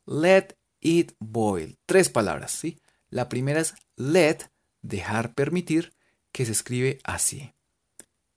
Let 0.06 0.56
it 0.80 1.12
boil. 1.18 1.78
Tres 1.86 2.08
palabras, 2.08 2.52
¿sí? 2.52 2.80
La 3.10 3.28
primera 3.28 3.60
es 3.60 3.74
let, 3.96 4.50
dejar 4.82 5.34
permitir, 5.34 5.94
que 6.32 6.44
se 6.44 6.52
escribe 6.52 6.98
así. 7.04 7.54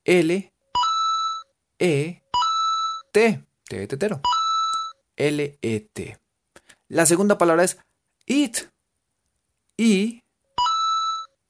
L, 0.06 0.54
E, 1.80 2.24
T, 3.12 3.44
T 3.68 3.78
de 3.78 3.88
tetero. 3.88 4.22
L, 5.20 5.60
E, 5.62 5.80
T. 5.94 6.18
La 6.88 7.06
segunda 7.06 7.38
palabra 7.38 7.64
es 7.64 7.78
it. 8.26 8.58
I, 9.78 10.24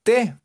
T. 0.04 0.36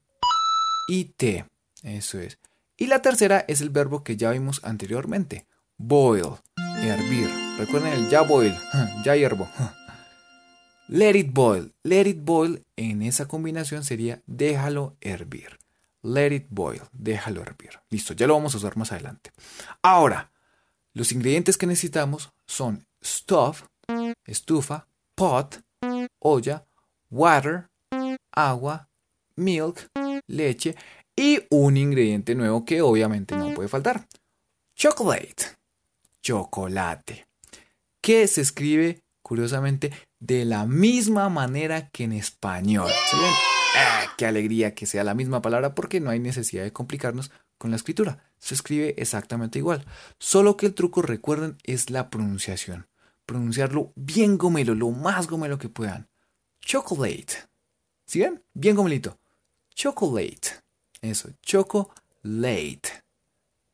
T. 1.17 1.45
Eso 1.83 2.19
es. 2.21 2.39
Y 2.77 2.87
la 2.87 3.03
tercera 3.03 3.45
es 3.49 3.61
el 3.61 3.71
verbo 3.71 4.05
que 4.05 4.17
ya 4.17 4.31
vimos 4.31 4.61
anteriormente. 4.63 5.47
Boil. 5.77 6.37
Hervir. 6.81 7.29
Recuerden 7.59 7.93
el 7.93 8.09
ya 8.09 8.23
boil. 8.23 8.55
Ya 9.05 9.17
hiervo. 9.17 9.49
Let 10.89 11.17
it 11.17 11.33
boil. 11.33 11.73
Let 11.83 12.07
it 12.07 12.23
boil 12.23 12.65
en 12.77 13.03
esa 13.03 13.27
combinación 13.27 13.85
sería 13.85 14.23
déjalo 14.27 14.97
hervir. 15.01 15.59
Let 16.03 16.35
it 16.35 16.47
boil. 16.51 16.83
Déjalo 16.93 17.41
hervir. 17.41 17.81
Listo, 17.89 18.13
ya 18.13 18.27
lo 18.27 18.35
vamos 18.35 18.55
a 18.55 18.59
usar 18.59 18.77
más 18.77 18.93
adelante. 18.93 19.31
Ahora, 19.81 20.31
los 20.93 21.11
ingredientes 21.13 21.57
que 21.57 21.67
necesitamos 21.67 22.33
son 22.47 22.87
stove, 23.05 23.59
estufa, 24.27 24.87
pot, 25.15 25.61
olla, 26.21 26.65
water, 27.11 27.69
agua, 28.33 28.89
milk, 29.37 29.91
leche 30.27 30.75
y 31.15 31.41
un 31.51 31.77
ingrediente 31.77 32.35
nuevo 32.35 32.65
que 32.65 32.83
obviamente 32.83 33.37
no 33.37 33.55
puede 33.55 33.69
faltar. 33.69 34.07
Chocolate. 34.75 35.57
Chocolate. 36.23 37.27
Que 38.01 38.27
se 38.27 38.41
escribe, 38.41 39.03
curiosamente, 39.23 39.93
de 40.19 40.45
la 40.45 40.67
misma 40.67 41.29
manera 41.29 41.89
que 41.91 42.05
en 42.05 42.13
español. 42.13 42.91
¡Ah, 43.77 44.07
¡Qué 44.17 44.27
alegría 44.27 44.75
que 44.75 44.87
sea 44.87 45.05
la 45.05 45.15
misma 45.15 45.43
palabra 45.43 45.75
porque 45.75 46.01
no 46.01 46.11
hay 46.11 46.21
necesidad 46.21 46.65
de 46.65 46.73
complicarnos 46.73 47.31
con 47.59 47.71
la 47.71 47.77
escritura! 47.77 48.31
Se 48.39 48.55
escribe 48.55 48.95
exactamente 48.99 49.59
igual. 49.59 49.85
Solo 50.19 50.57
que 50.57 50.67
el 50.67 50.75
truco, 50.75 51.03
recuerden, 51.03 51.57
es 51.63 51.91
la 51.91 52.11
pronunciación. 52.11 52.87
Pronunciarlo 53.27 53.93
bien 53.95 54.37
gomelo, 54.37 54.75
lo 54.75 54.91
más 54.91 55.27
gomelo 55.27 55.59
que 55.59 55.69
puedan. 55.69 56.09
Chocolate. 56.61 57.49
¿Sí 58.07 58.21
ven? 58.21 58.43
Bien 58.53 58.77
gomelito. 58.77 59.19
Chocolate. 59.75 60.63
Eso, 61.01 61.31
chocolate. 61.43 63.03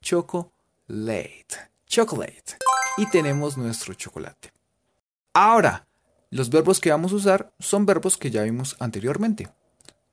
Chocolate. 0.01 1.57
Chocolate. 1.87 2.57
Y 2.97 3.07
tenemos 3.07 3.57
nuestro 3.57 3.95
chocolate. 3.95 4.53
Ahora, 5.33 5.87
los 6.31 6.51
verbos 6.51 6.81
que 6.81 6.91
vamos 6.91 7.13
a 7.13 7.17
usar 7.17 7.53
son 7.59 7.87
verbos 7.87 8.17
que 8.17 8.31
ya 8.31 8.43
vimos 8.43 8.77
anteriormente. 8.79 9.51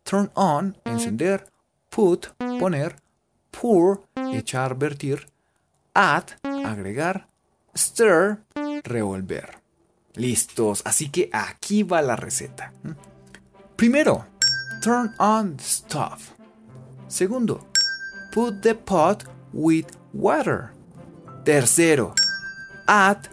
Turn 0.03 0.31
on, 0.35 0.77
encender. 0.85 1.51
Put, 1.89 2.27
poner. 2.59 3.01
Pour, 3.51 4.03
echar, 4.33 4.77
vertir. 4.77 5.27
Add, 5.93 6.37
agregar. 6.43 7.27
Stir, 7.75 8.43
revolver. 8.87 9.59
Listos, 10.15 10.81
así 10.85 11.09
que 11.09 11.29
aquí 11.31 11.83
va 11.83 12.01
la 12.01 12.15
receta. 12.15 12.73
Primero, 13.75 14.25
turn 14.81 15.13
on 15.19 15.57
the 15.57 15.63
stove. 15.63 16.33
Segundo, 17.07 17.67
put 18.33 18.61
the 18.61 18.73
pot 18.73 19.23
with 19.53 19.85
water. 20.13 20.71
Tercero, 21.43 22.13
add 22.87 23.29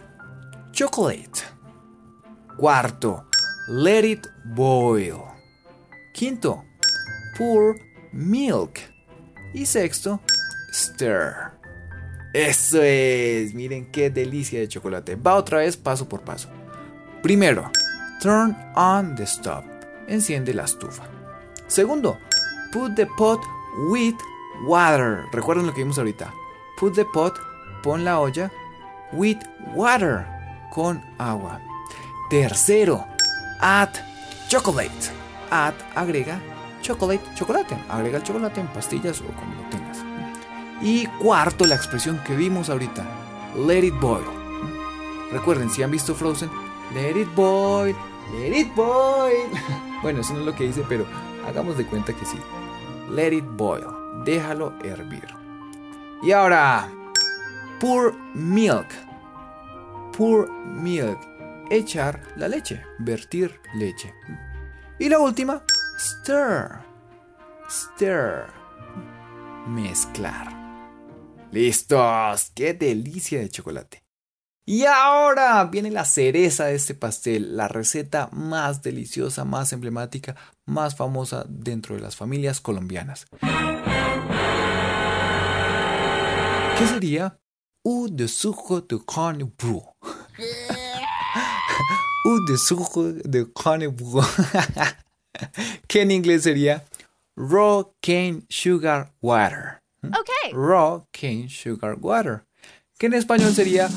chocolate. 0.71 1.43
Cuarto, 2.57 3.25
let 3.67 4.05
it 4.05 4.27
boil. 4.53 5.27
Quinto, 6.13 6.63
pour 7.35 7.75
milk. 8.13 8.79
Y 9.53 9.65
sexto, 9.65 10.21
stir. 10.71 11.54
Eso 12.35 12.83
es, 12.83 13.53
miren 13.53 13.85
qué 13.85 14.09
delicia 14.09 14.59
de 14.59 14.67
chocolate. 14.67 15.15
Va 15.15 15.35
otra 15.35 15.59
vez 15.59 15.77
paso 15.77 16.09
por 16.09 16.19
paso. 16.19 16.49
Primero, 17.23 17.71
turn 18.21 18.53
on 18.75 19.15
the 19.15 19.25
stove. 19.25 19.63
Enciende 20.09 20.53
la 20.53 20.65
estufa. 20.65 21.03
Segundo, 21.67 22.17
put 22.73 22.93
the 22.95 23.07
pot 23.17 23.39
with 23.89 24.15
water. 24.67 25.23
Recuerden 25.31 25.65
lo 25.65 25.73
que 25.73 25.83
vimos 25.83 25.97
ahorita. 25.97 26.33
Put 26.77 26.95
the 26.95 27.05
pot, 27.05 27.39
pon 27.81 28.03
la 28.03 28.19
olla, 28.19 28.51
with 29.13 29.37
water, 29.73 30.27
con 30.73 31.01
agua. 31.17 31.61
Tercero, 32.29 33.07
add 33.61 33.91
chocolate. 34.49 34.91
Add, 35.51 35.75
agrega 35.95 36.41
chocolate, 36.81 37.23
chocolate. 37.33 37.77
Agrega 37.87 38.17
el 38.17 38.23
chocolate 38.23 38.59
en 38.59 38.67
pastillas 38.67 39.21
o 39.21 39.25
como 39.27 39.55
lo 39.55 39.69
tengas. 39.69 40.14
Y 40.81 41.07
cuarto, 41.07 41.65
la 41.65 41.75
expresión 41.75 42.21
que 42.25 42.35
vimos 42.35 42.69
ahorita, 42.69 43.05
let 43.65 43.83
it 43.83 43.99
boil. 43.99 44.25
Recuerden, 45.31 45.69
si 45.69 45.83
han 45.83 45.91
visto 45.91 46.13
Frozen, 46.13 46.49
let 46.93 47.19
it 47.19 47.33
boil, 47.35 47.95
let 48.33 48.57
it 48.57 48.73
boil. 48.75 49.49
Bueno, 50.01 50.21
eso 50.21 50.33
no 50.33 50.41
es 50.41 50.45
lo 50.45 50.55
que 50.55 50.65
dice, 50.65 50.83
pero 50.87 51.05
hagamos 51.47 51.77
de 51.77 51.85
cuenta 51.85 52.13
que 52.13 52.25
sí. 52.25 52.37
Let 53.09 53.33
it 53.33 53.45
boil, 53.55 53.87
déjalo 54.23 54.73
hervir. 54.83 55.25
Y 56.21 56.31
ahora, 56.31 56.87
pour 57.79 58.13
milk. 58.35 58.87
Pour 60.15 60.51
milk 60.51 61.17
echar 61.69 62.21
la 62.35 62.47
leche, 62.47 62.83
vertir 62.99 63.59
leche. 63.75 64.13
Y 64.99 65.09
la 65.09 65.19
última, 65.19 65.63
stir. 65.97 66.79
Stir. 67.67 68.45
Mezclar. 69.67 70.64
¡Listos! 71.55 72.51
¡Qué 72.53 72.73
delicia 72.73 73.39
de 73.39 73.49
chocolate! 73.49 74.03
Y 74.65 74.83
ahora 74.83 75.63
viene 75.63 75.89
la 75.89 76.03
cereza 76.03 76.65
de 76.65 76.75
este 76.75 76.95
pastel, 76.95 77.55
la 77.55 77.69
receta 77.69 78.27
más 78.33 78.81
deliciosa, 78.81 79.45
más 79.45 79.71
emblemática, 79.71 80.35
más 80.65 80.97
famosa 80.97 81.45
dentro 81.47 81.95
de 81.95 82.01
las 82.01 82.17
familias 82.17 82.59
colombianas. 82.59 83.27
¿Qué 86.77 86.87
sería? 86.89 87.39
U 87.85 88.09
de 88.11 88.27
sujo 88.27 88.81
de 88.81 88.99
carne 89.05 89.49
ou 92.25 92.39
de 92.49 92.57
sucre 92.57 93.21
de 93.23 93.45
carnivore, 93.53 94.27
que 95.87 96.01
en 96.01 96.11
inglés 96.11 96.43
sería 96.43 96.83
raw 97.37 97.93
cane 98.01 98.41
sugar 98.49 99.13
water. 99.21 99.84
Okay. 100.13 100.53
Raw 100.53 101.05
cane 101.11 101.49
sugar 101.49 101.97
water, 101.99 102.45
que 102.97 103.07
en 103.07 103.13
español 103.13 103.53
sería 103.53 103.89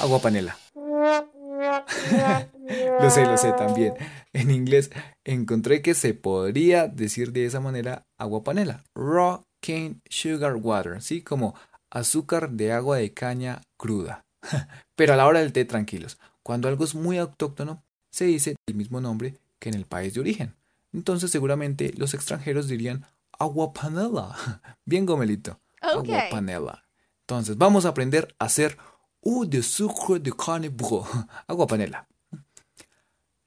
agua 0.00 0.20
panela. 0.20 0.56
lo 3.00 3.10
sé, 3.10 3.24
lo 3.24 3.36
sé 3.36 3.52
también. 3.52 3.94
En 4.32 4.50
inglés 4.50 4.90
encontré 5.24 5.82
que 5.82 5.94
se 5.94 6.14
podría 6.14 6.88
decir 6.88 7.32
de 7.32 7.46
esa 7.46 7.60
manera 7.60 8.06
agua 8.18 8.44
panela. 8.44 8.84
Raw 8.94 9.44
cane 9.60 10.00
sugar 10.08 10.56
water, 10.56 11.02
¿sí? 11.02 11.22
Como 11.22 11.54
azúcar 11.90 12.50
de 12.50 12.72
agua 12.72 12.98
de 12.98 13.12
caña 13.12 13.62
cruda. 13.76 14.24
Pero 14.96 15.14
a 15.14 15.16
la 15.16 15.26
hora 15.26 15.40
del 15.40 15.52
té, 15.52 15.64
tranquilos. 15.64 16.18
Cuando 16.42 16.68
algo 16.68 16.84
es 16.84 16.94
muy 16.94 17.18
autóctono, 17.18 17.82
se 18.10 18.26
dice 18.26 18.56
el 18.66 18.74
mismo 18.74 19.00
nombre 19.00 19.34
que 19.58 19.68
en 19.68 19.74
el 19.74 19.84
país 19.84 20.14
de 20.14 20.20
origen. 20.20 20.54
Entonces 20.92 21.30
seguramente 21.30 21.92
los 21.96 22.14
extranjeros 22.14 22.68
dirían 22.68 23.04
agua 23.38 23.72
panela. 23.72 24.36
Bien 24.84 25.06
gomelito. 25.06 25.60
Agua 25.80 26.24
panela. 26.30 26.84
Entonces 27.20 27.56
vamos 27.56 27.84
a 27.84 27.90
aprender 27.90 28.34
a 28.38 28.44
hacer 28.46 28.78
u 29.20 29.44
de 29.44 29.62
sucre 29.62 30.20
de 30.20 30.32
carne 30.32 30.70
Agua 31.48 31.66
panela. 31.66 32.08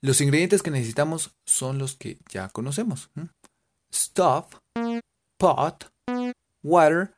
Los 0.02 0.22
ingredientes 0.22 0.64
que 0.64 0.72
necesitamos 0.72 1.36
son 1.46 1.78
los 1.78 1.96
que 1.96 2.20
ya 2.30 2.50
conocemos. 2.50 3.10
Stuff, 3.94 4.46
pot, 5.38 5.92
water 6.64 7.16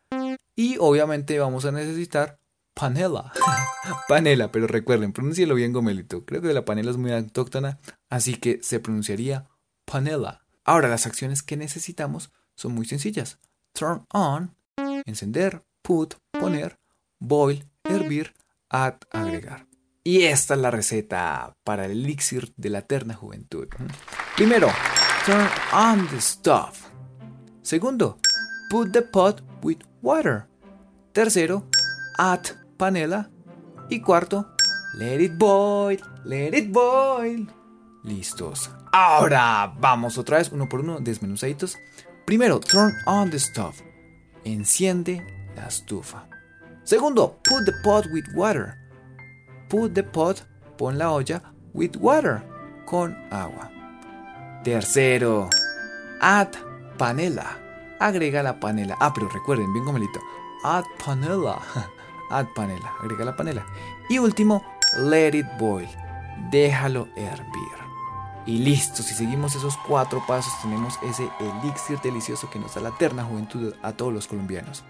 y 0.55 0.77
obviamente 0.79 1.37
vamos 1.39 1.65
a 1.65 1.71
necesitar 1.71 2.39
panela. 2.73 3.31
panela, 4.07 4.51
pero 4.51 4.67
recuerden, 4.67 5.13
pronúncielo 5.13 5.55
bien 5.55 5.73
gomelito. 5.73 6.25
Creo 6.25 6.41
que 6.41 6.53
la 6.53 6.65
panela 6.65 6.91
es 6.91 6.97
muy 6.97 7.11
autóctona, 7.11 7.79
así 8.09 8.35
que 8.35 8.61
se 8.63 8.79
pronunciaría 8.79 9.47
panela. 9.85 10.45
Ahora, 10.63 10.87
las 10.87 11.05
acciones 11.05 11.43
que 11.43 11.57
necesitamos 11.57 12.31
son 12.61 12.75
muy 12.75 12.85
sencillas. 12.85 13.39
Turn 13.73 14.05
on, 14.13 14.55
encender, 15.05 15.63
put, 15.81 16.13
poner, 16.29 16.77
boil, 17.19 17.65
hervir, 17.83 18.33
add, 18.69 18.97
agregar. 19.11 19.65
Y 20.03 20.23
esta 20.23 20.53
es 20.53 20.59
la 20.59 20.69
receta 20.69 21.55
para 21.63 21.85
el 21.85 21.91
elixir 21.91 22.53
de 22.57 22.69
la 22.69 22.79
eterna 22.79 23.15
juventud. 23.15 23.67
Primero, 24.35 24.69
turn 25.25 25.47
on 25.73 26.07
the 26.09 26.21
stove. 26.21 26.77
Segundo, 27.63 28.19
put 28.69 28.91
the 28.91 29.01
pot 29.01 29.41
with 29.63 29.79
water. 30.03 30.47
Tercero, 31.13 31.67
add 32.19 32.45
panela. 32.77 33.31
Y 33.89 34.01
cuarto, 34.01 34.53
let 34.99 35.19
it 35.19 35.33
boil, 35.35 35.99
let 36.25 36.55
it 36.55 36.71
boil. 36.71 37.47
Listos. 38.03 38.69
Ahora 38.91 39.73
vamos 39.79 40.17
otra 40.17 40.37
vez, 40.37 40.51
uno 40.51 40.69
por 40.69 40.81
uno, 40.81 40.99
desmenuzaditos. 40.99 41.77
Primero, 42.25 42.59
turn 42.59 42.93
on 43.05 43.29
the 43.29 43.39
stove. 43.39 43.81
Enciende 44.45 45.21
la 45.55 45.67
estufa. 45.67 46.27
Segundo, 46.83 47.35
put 47.43 47.65
the 47.65 47.73
pot 47.83 48.05
with 48.13 48.25
water. 48.35 48.77
Put 49.69 49.93
the 49.93 50.03
pot, 50.03 50.43
pon 50.77 50.97
la 50.97 51.13
olla, 51.13 51.41
with 51.73 51.95
water, 51.97 52.43
con 52.85 53.15
agua. 53.31 53.69
Tercero, 54.63 55.49
add 56.21 56.55
panela. 56.97 57.57
Agrega 57.99 58.43
la 58.43 58.59
panela. 58.59 58.97
Ah, 58.99 59.11
pero 59.13 59.29
recuerden, 59.29 59.71
bien 59.73 59.85
gomelito. 59.85 60.19
Add 60.63 60.85
panela. 61.03 61.61
add 62.31 62.47
panela, 62.55 62.93
agrega 63.01 63.25
la 63.25 63.35
panela. 63.35 63.65
Y 64.09 64.19
último, 64.19 64.63
let 64.97 65.35
it 65.35 65.45
boil, 65.59 65.87
déjalo 66.51 67.07
hervir. 67.15 67.80
Y 68.45 68.57
listo, 68.57 69.03
si 69.03 69.13
seguimos 69.13 69.55
esos 69.55 69.77
cuatro 69.87 70.23
pasos 70.27 70.51
tenemos 70.61 70.95
ese 71.03 71.29
elixir 71.39 71.99
delicioso 71.99 72.49
que 72.49 72.59
nos 72.59 72.73
da 72.73 72.81
la 72.81 72.89
eterna 72.89 73.23
juventud 73.23 73.73
a 73.83 73.93
todos 73.93 74.13
los 74.13 74.27
colombianos. 74.27 74.83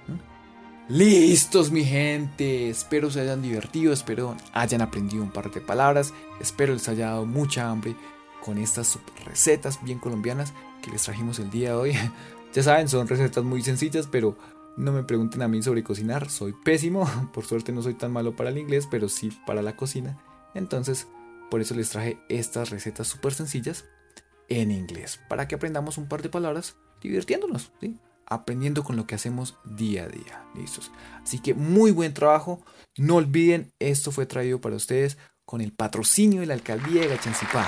Listos 0.88 1.72
mi 1.72 1.84
gente, 1.84 2.70
espero 2.70 3.12
se 3.12 3.22
hayan 3.22 3.42
divertido, 3.42 3.94
espero 3.94 4.36
hayan 4.54 4.82
aprendido 4.82 5.24
un 5.24 5.32
par 5.32 5.52
de 5.52 5.62
palabras, 5.62 6.14
espero 6.40 6.74
les 6.74 6.88
haya 6.90 7.08
dado 7.08 7.26
mucha 7.26 7.70
hambre 7.70 7.96
con 8.44 8.58
estas 8.58 9.00
recetas 9.26 9.80
bien 9.84 10.00
colombianas 10.00 10.54
que 10.82 10.92
les 10.92 11.04
trajimos 11.04 11.40
el 11.40 11.50
día 11.50 11.70
de 11.70 11.76
hoy. 11.76 11.98
ya 12.54 12.64
saben, 12.64 12.90
son 12.90 13.08
recetas 13.08 13.44
muy 13.44 13.62
sencillas, 13.62 14.08
pero 14.08 14.38
no 14.78 14.92
me 14.92 15.04
pregunten 15.04 15.42
a 15.42 15.48
mí 15.48 15.62
sobre 15.62 15.84
cocinar, 15.84 16.30
soy 16.30 16.54
pésimo, 16.54 17.10
por 17.34 17.46
suerte 17.46 17.72
no 17.72 17.82
soy 17.82 17.94
tan 17.94 18.12
malo 18.12 18.36
para 18.36 18.50
el 18.50 18.58
inglés, 18.58 18.88
pero 18.90 19.10
sí 19.10 19.32
para 19.46 19.62
la 19.62 19.76
cocina. 19.76 20.18
Entonces, 20.54 21.08
por 21.52 21.60
eso 21.60 21.76
les 21.76 21.90
traje 21.90 22.18
estas 22.30 22.70
recetas 22.70 23.08
súper 23.08 23.34
sencillas. 23.34 23.86
en 24.48 24.72
inglés, 24.72 25.20
para 25.30 25.48
que 25.48 25.56
aprendamos 25.56 25.98
un 25.98 26.10
par 26.10 26.22
de 26.22 26.30
palabras 26.30 26.76
divirtiéndonos, 27.02 27.72
aprendiendo 28.26 28.84
con 28.84 28.98
lo 28.98 29.08
que 29.08 29.16
hacemos 29.16 29.58
día 29.64 30.04
a 30.04 30.08
día. 30.08 30.46
¿Listos? 30.56 30.92
Así 31.24 31.40
que 31.40 31.54
muy 31.54 31.92
buen 31.92 32.14
trabajo. 32.14 32.62
No 32.98 33.16
olviden, 33.16 33.72
esto 33.80 34.12
fue 34.12 34.26
traído 34.26 34.60
para 34.60 34.76
ustedes 34.76 35.18
con 35.46 35.62
el 35.62 35.72
patrocinio 35.72 36.42
de 36.42 36.48
la 36.48 36.54
alcaldía 36.54 37.02
de 37.02 37.08
Gachancipá, 37.08 37.66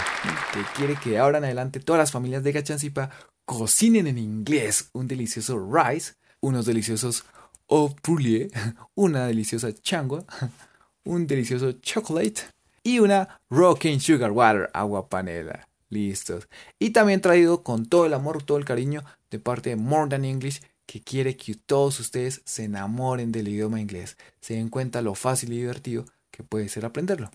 que 0.54 0.62
quiere 0.76 0.96
que 0.96 1.18
ahora 1.18 1.38
en 1.38 1.46
adelante 1.46 1.80
todas 1.80 2.00
las 2.00 2.12
familias 2.12 2.44
de 2.44 2.52
Gachancipá 2.52 3.12
cocinen 3.46 4.08
en 4.08 4.18
inglés 4.18 4.90
un 4.94 5.08
delicioso 5.08 5.58
rice, 5.58 6.14
unos 6.42 6.66
deliciosos 6.66 7.26
au 7.70 7.96
poulet, 7.96 8.50
una 8.96 9.26
deliciosa 9.26 9.74
changua, 9.74 10.26
un 11.06 11.28
delicioso 11.28 11.74
chocolate 11.74 12.44
y 12.84 13.00
una 13.00 13.42
rocking 13.50 14.00
sugar 14.00 14.32
water, 14.32 14.70
agua 14.74 15.10
panela. 15.10 15.68
Listos. 15.90 16.48
Y 16.80 16.90
también 16.90 17.22
traído 17.22 17.64
con 17.64 17.86
todo 17.86 18.06
el 18.06 18.14
amor, 18.14 18.42
todo 18.42 18.58
el 18.58 18.66
cariño 18.66 19.04
de 19.30 19.40
parte 19.40 19.70
de 19.70 19.76
More 19.76 20.10
Than 20.10 20.26
English, 20.26 20.62
que 20.86 21.02
quiere 21.02 21.38
que 21.38 21.56
todos 21.56 22.00
ustedes 22.00 22.42
se 22.46 22.66
enamoren 22.66 23.32
del 23.32 23.48
idioma 23.48 23.80
inglés, 23.80 24.18
se 24.42 24.56
den 24.56 24.70
cuenta 24.70 25.02
lo 25.02 25.16
fácil 25.16 25.54
y 25.54 25.58
divertido 25.58 26.06
que 26.32 26.44
puede 26.44 26.68
ser 26.68 26.86
aprenderlo. 26.86 27.32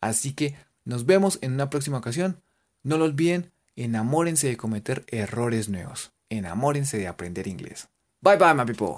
Así 0.00 0.32
que 0.32 0.56
nos 0.84 1.06
vemos 1.06 1.38
en 1.40 1.52
una 1.52 1.70
próxima 1.70 1.98
ocasión. 1.98 2.42
No 2.82 2.98
lo 2.98 3.04
olviden, 3.04 3.52
enamórense 3.76 4.48
de 4.48 4.56
cometer 4.56 5.04
errores 5.08 5.68
nuevos. 5.68 6.12
Enamórense 6.30 6.98
de 6.98 7.08
aprender 7.08 7.46
inglés. 7.46 7.88
Bye 8.20 8.36
bye, 8.36 8.54
my 8.54 8.64
people. 8.64 8.96